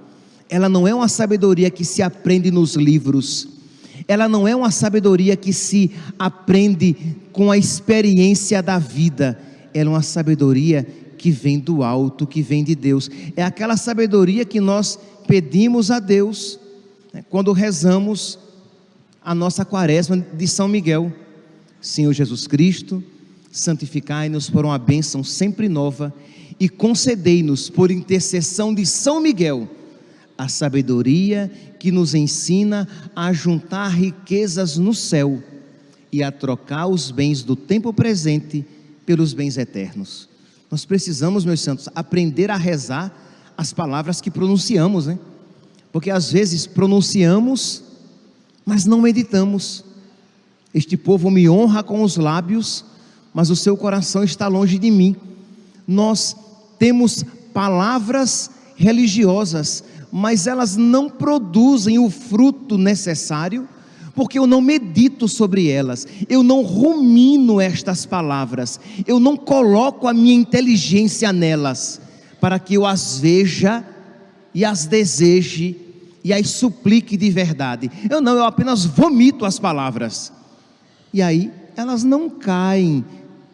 Ela 0.49 0.67
não 0.67 0.87
é 0.87 0.93
uma 0.93 1.07
sabedoria 1.07 1.69
que 1.69 1.85
se 1.85 2.01
aprende 2.01 2.49
nos 2.51 2.75
livros 2.75 3.58
ela 4.07 4.27
não 4.27 4.47
é 4.47 4.55
uma 4.55 4.71
sabedoria 4.71 5.35
que 5.35 5.53
se 5.53 5.91
aprende 6.17 6.95
com 7.31 7.51
a 7.51 7.57
experiência 7.57 8.61
da 8.61 8.79
vida, 8.79 9.39
ela 9.73 9.89
é 9.89 9.93
uma 9.93 10.01
sabedoria 10.01 10.87
que 11.17 11.31
vem 11.31 11.59
do 11.59 11.83
alto, 11.83 12.25
que 12.25 12.41
vem 12.41 12.63
de 12.63 12.75
Deus. 12.75 13.09
É 13.35 13.43
aquela 13.43 13.77
sabedoria 13.77 14.45
que 14.45 14.59
nós 14.59 14.97
pedimos 15.27 15.91
a 15.91 15.99
Deus 15.99 16.59
né, 17.13 17.23
quando 17.29 17.51
rezamos 17.51 18.39
a 19.21 19.35
nossa 19.35 19.65
quaresma 19.65 20.17
de 20.17 20.47
São 20.47 20.67
Miguel. 20.67 21.13
Senhor 21.81 22.13
Jesus 22.13 22.47
Cristo, 22.47 23.03
santificai-nos 23.51 24.49
por 24.49 24.65
uma 24.65 24.77
bênção 24.77 25.23
sempre 25.23 25.69
nova 25.69 26.13
e 26.59 26.67
concedei-nos, 26.67 27.69
por 27.69 27.89
intercessão 27.89 28.73
de 28.73 28.85
São 28.85 29.21
Miguel, 29.21 29.67
a 30.39 30.47
sabedoria 30.47 31.51
que 31.77 31.91
nos 31.91 32.15
ensina 32.15 32.87
a 33.13 33.33
juntar 33.33 33.89
riquezas 33.89 34.77
no 34.77 34.95
céu 34.95 35.43
e 36.13 36.23
a 36.23 36.31
trocar 36.31 36.87
os 36.87 37.11
bens 37.11 37.43
do 37.43 37.57
tempo 37.57 37.93
presente 37.93 38.65
pelos 39.05 39.33
bens 39.33 39.57
eternos. 39.57 40.29
Nós 40.71 40.85
precisamos, 40.85 41.43
meus 41.43 41.59
santos, 41.59 41.89
aprender 41.93 42.49
a 42.49 42.55
rezar 42.55 43.13
as 43.57 43.73
palavras 43.73 44.21
que 44.21 44.31
pronunciamos, 44.31 45.07
né? 45.07 45.19
Porque 45.91 46.09
às 46.09 46.31
vezes 46.31 46.65
pronunciamos, 46.65 47.83
mas 48.65 48.85
não 48.85 49.01
meditamos. 49.01 49.83
Este 50.73 50.95
povo 50.95 51.29
me 51.29 51.49
honra 51.49 51.83
com 51.83 52.01
os 52.01 52.15
lábios, 52.15 52.85
mas 53.33 53.49
o 53.49 53.57
seu 53.57 53.75
coração 53.75 54.23
está 54.23 54.47
longe 54.47 54.79
de 54.79 54.89
mim. 54.89 55.17
Nós 55.85 56.33
temos 56.77 57.25
palavras 57.53 58.49
religiosas, 58.77 59.83
mas 60.11 60.47
elas 60.47 60.75
não 60.75 61.09
produzem 61.09 61.99
o 61.99 62.09
fruto 62.09 62.77
necessário, 62.77 63.67
porque 64.15 64.37
eu 64.37 64.47
não 64.47 64.59
medito 64.59 65.27
sobre 65.27 65.69
elas, 65.69 66.07
eu 66.27 66.43
não 66.43 66.61
rumino 66.61 67.61
estas 67.61 68.05
palavras, 68.05 68.79
eu 69.07 69.19
não 69.19 69.37
coloco 69.37 70.07
a 70.07 70.13
minha 70.13 70.33
inteligência 70.33 71.31
nelas, 71.31 72.01
para 72.41 72.59
que 72.59 72.73
eu 72.73 72.85
as 72.85 73.19
veja 73.19 73.85
e 74.53 74.65
as 74.65 74.85
deseje 74.85 75.77
e 76.23 76.33
as 76.33 76.49
suplique 76.49 77.15
de 77.15 77.29
verdade. 77.29 77.89
Eu 78.09 78.19
não, 78.19 78.35
eu 78.35 78.43
apenas 78.43 78.85
vomito 78.85 79.45
as 79.45 79.57
palavras. 79.57 80.33
E 81.13 81.21
aí 81.21 81.51
elas 81.75 82.03
não 82.03 82.29
caem 82.29 83.05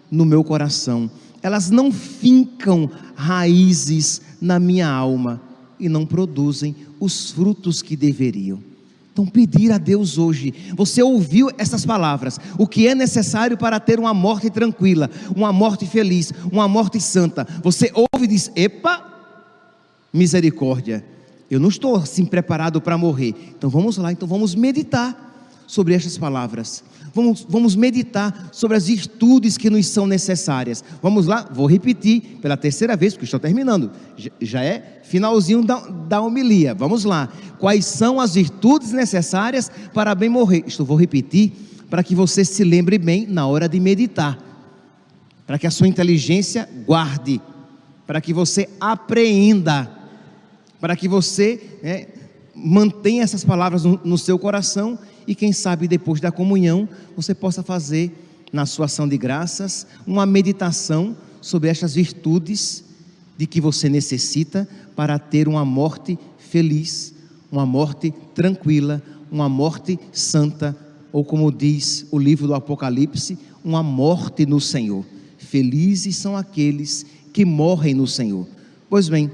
no 0.10 0.26
meu 0.26 0.44
coração, 0.44 1.12
elas 1.44 1.70
não 1.70 1.92
fincam 1.92 2.90
raízes 3.16 4.22
na 4.42 4.60
minha 4.60 4.90
alma 4.90 5.42
e 5.80 5.90
não 5.90 6.06
produzem 6.06 6.76
os 7.00 7.32
frutos 7.32 7.82
que 7.82 7.96
deveriam. 7.96 8.60
Então, 9.16 9.26
pedir 9.26 9.72
a 9.72 9.78
Deus 9.78 10.18
hoje, 10.18 10.54
você 10.76 11.02
ouviu 11.02 11.50
essas 11.58 11.86
palavras, 11.86 12.38
o 12.58 12.68
que 12.68 12.86
é 12.86 12.94
necessário 12.94 13.58
para 13.58 13.80
ter 13.80 13.98
uma 13.98 14.14
morte 14.14 14.50
tranquila, 14.50 15.10
uma 15.34 15.54
morte 15.54 15.86
feliz, 15.86 16.34
uma 16.52 16.68
morte 16.68 17.00
santa. 17.00 17.48
Você 17.64 17.90
ouve 17.94 18.26
e 18.26 18.28
diz: 18.28 18.52
Epa, 18.58 19.06
misericórdia, 20.12 21.06
eu 21.50 21.62
não 21.62 21.70
estou 21.70 21.96
assim 21.96 22.26
preparado 22.26 22.82
para 22.82 22.98
morrer. 22.98 23.34
Então 23.58 23.70
vamos 23.70 23.96
lá, 23.96 24.12
então 24.12 24.28
vamos 24.28 24.54
meditar 24.54 25.64
sobre 25.66 25.94
estas 25.94 26.18
palavras. 26.18 26.84
Vamos, 27.16 27.46
vamos 27.48 27.78
meditar 27.78 28.50
sobre 28.52 28.76
as 28.76 28.88
virtudes 28.88 29.58
que 29.58 29.70
nos 29.70 29.88
são 29.88 30.06
necessárias. 30.06 30.84
Vamos 31.02 31.28
lá, 31.28 31.50
vou 31.50 31.66
repetir 31.66 32.40
pela 32.42 32.58
terceira 32.58 32.98
vez, 32.98 33.14
porque 33.14 33.24
estou 33.24 33.40
terminando. 33.40 33.90
Já, 34.42 34.62
é 34.62 35.00
finalzinho 35.02 35.64
da, 35.64 35.80
da 35.80 36.20
homilia. 36.20 36.74
Vamos 36.74 37.06
lá. 37.06 37.30
Quais 37.58 37.86
são 37.86 38.20
as 38.20 38.36
virtudes 38.36 38.92
necessárias 38.92 39.72
para 39.94 40.14
bem 40.14 40.28
morrer? 40.28 40.66
Isto 40.68 40.84
vou 40.84 40.98
repetir 40.98 41.54
para 41.90 42.04
que 42.04 42.14
você 42.14 42.44
se 42.44 42.66
lembre 42.66 42.98
bem 42.98 43.26
na 43.26 43.48
hora 43.48 43.70
de 43.70 43.80
meditar. 43.80 44.38
Para 45.48 45.58
que 45.58 45.66
a 45.66 45.72
sua 45.72 45.88
inteligência 45.88 46.68
guarde. 46.86 47.42
Para 48.06 48.20
que 48.20 48.34
você 48.34 48.68
apreenda. 48.78 49.90
Para 50.82 50.98
que 50.98 51.08
você 51.08 51.80
né, 51.82 52.08
mantenha 52.54 53.24
essas 53.24 53.46
palavras 53.46 53.86
no, 53.86 54.02
no 54.04 54.18
seu 54.18 54.38
coração 54.38 55.00
e 55.28 55.34
quem 55.34 55.52
sabe 55.52 55.88
depois 55.88 56.20
da 56.22 56.32
comunhão 56.32 56.88
você 57.16 57.34
possa 57.34 57.64
fazer 57.64 58.12
na 58.52 58.66
sua 58.66 58.86
ação 58.86 59.08
de 59.08 59.18
graças 59.18 59.86
uma 60.06 60.26
meditação 60.26 61.16
sobre 61.42 61.70
estas 61.70 61.96
virtudes 61.96 62.84
de 63.38 63.46
que 63.46 63.60
você 63.60 63.90
necessita 63.90 64.68
para 64.96 65.20
ter 65.20 65.48
uma 65.48 65.66
morte 65.66 66.18
feliz, 66.38 67.14
uma 67.52 67.66
morte 67.66 68.14
tranquila, 68.34 69.02
uma 69.32 69.50
morte 69.50 70.00
santa, 70.12 70.76
ou 71.12 71.24
como 71.24 71.52
diz 71.52 72.06
o 72.12 72.18
livro 72.18 72.48
do 72.48 72.54
Apocalipse, 72.54 73.38
uma 73.64 73.84
morte 73.84 74.46
no 74.46 74.62
Senhor. 74.62 75.06
Felizes 75.38 76.16
são 76.16 76.36
aqueles 76.36 77.06
que 77.34 77.44
morrem 77.44 77.94
no 77.94 78.08
Senhor. 78.08 78.48
Pois 78.90 79.10
bem, 79.10 79.30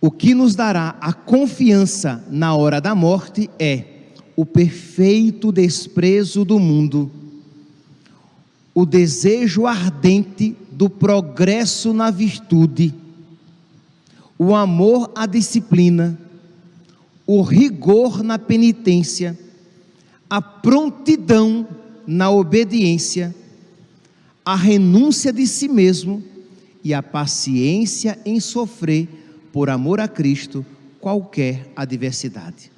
o 0.00 0.10
que 0.10 0.34
nos 0.34 0.54
dará 0.54 0.96
a 1.00 1.12
confiança 1.12 2.24
na 2.30 2.54
hora 2.54 2.80
da 2.80 2.94
morte 2.94 3.48
é 3.58 3.99
o 4.36 4.46
perfeito 4.46 5.52
desprezo 5.52 6.44
do 6.44 6.58
mundo, 6.58 7.10
o 8.74 8.86
desejo 8.86 9.66
ardente 9.66 10.56
do 10.70 10.88
progresso 10.88 11.92
na 11.92 12.10
virtude, 12.10 12.94
o 14.38 14.54
amor 14.54 15.10
à 15.14 15.26
disciplina, 15.26 16.18
o 17.26 17.42
rigor 17.42 18.22
na 18.22 18.38
penitência, 18.38 19.38
a 20.28 20.40
prontidão 20.40 21.66
na 22.06 22.30
obediência, 22.30 23.34
a 24.44 24.56
renúncia 24.56 25.32
de 25.32 25.46
si 25.46 25.68
mesmo 25.68 26.22
e 26.82 26.94
a 26.94 27.02
paciência 27.02 28.18
em 28.24 28.40
sofrer 28.40 29.08
por 29.52 29.68
amor 29.68 30.00
a 30.00 30.08
Cristo 30.08 30.64
qualquer 30.98 31.70
adversidade 31.76 32.70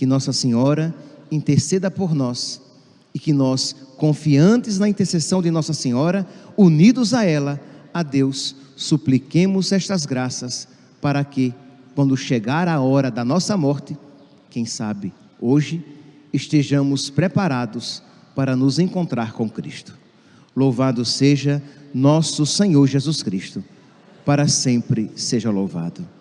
que 0.00 0.06
Nossa 0.06 0.32
Senhora 0.32 0.94
interceda 1.30 1.90
por 1.90 2.14
nós 2.14 2.58
e 3.12 3.18
que 3.18 3.34
nós, 3.34 3.76
confiantes 3.98 4.78
na 4.78 4.88
intercessão 4.88 5.42
de 5.42 5.50
Nossa 5.50 5.74
Senhora, 5.74 6.26
unidos 6.56 7.12
a 7.12 7.22
ela, 7.22 7.60
a 7.92 8.02
Deus, 8.02 8.56
supliquemos 8.74 9.72
estas 9.72 10.06
graças 10.06 10.66
para 11.02 11.22
que, 11.22 11.52
quando 11.94 12.16
chegar 12.16 12.66
a 12.66 12.80
hora 12.80 13.10
da 13.10 13.26
nossa 13.26 13.58
morte, 13.58 13.94
quem 14.48 14.64
sabe 14.64 15.12
hoje, 15.38 15.84
estejamos 16.32 17.10
preparados 17.10 18.02
para 18.34 18.56
nos 18.56 18.78
encontrar 18.78 19.34
com 19.34 19.50
Cristo. 19.50 19.94
Louvado 20.56 21.04
seja 21.04 21.62
nosso 21.92 22.46
Senhor 22.46 22.86
Jesus 22.86 23.22
Cristo, 23.22 23.62
para 24.24 24.48
sempre 24.48 25.10
seja 25.14 25.50
louvado. 25.50 26.19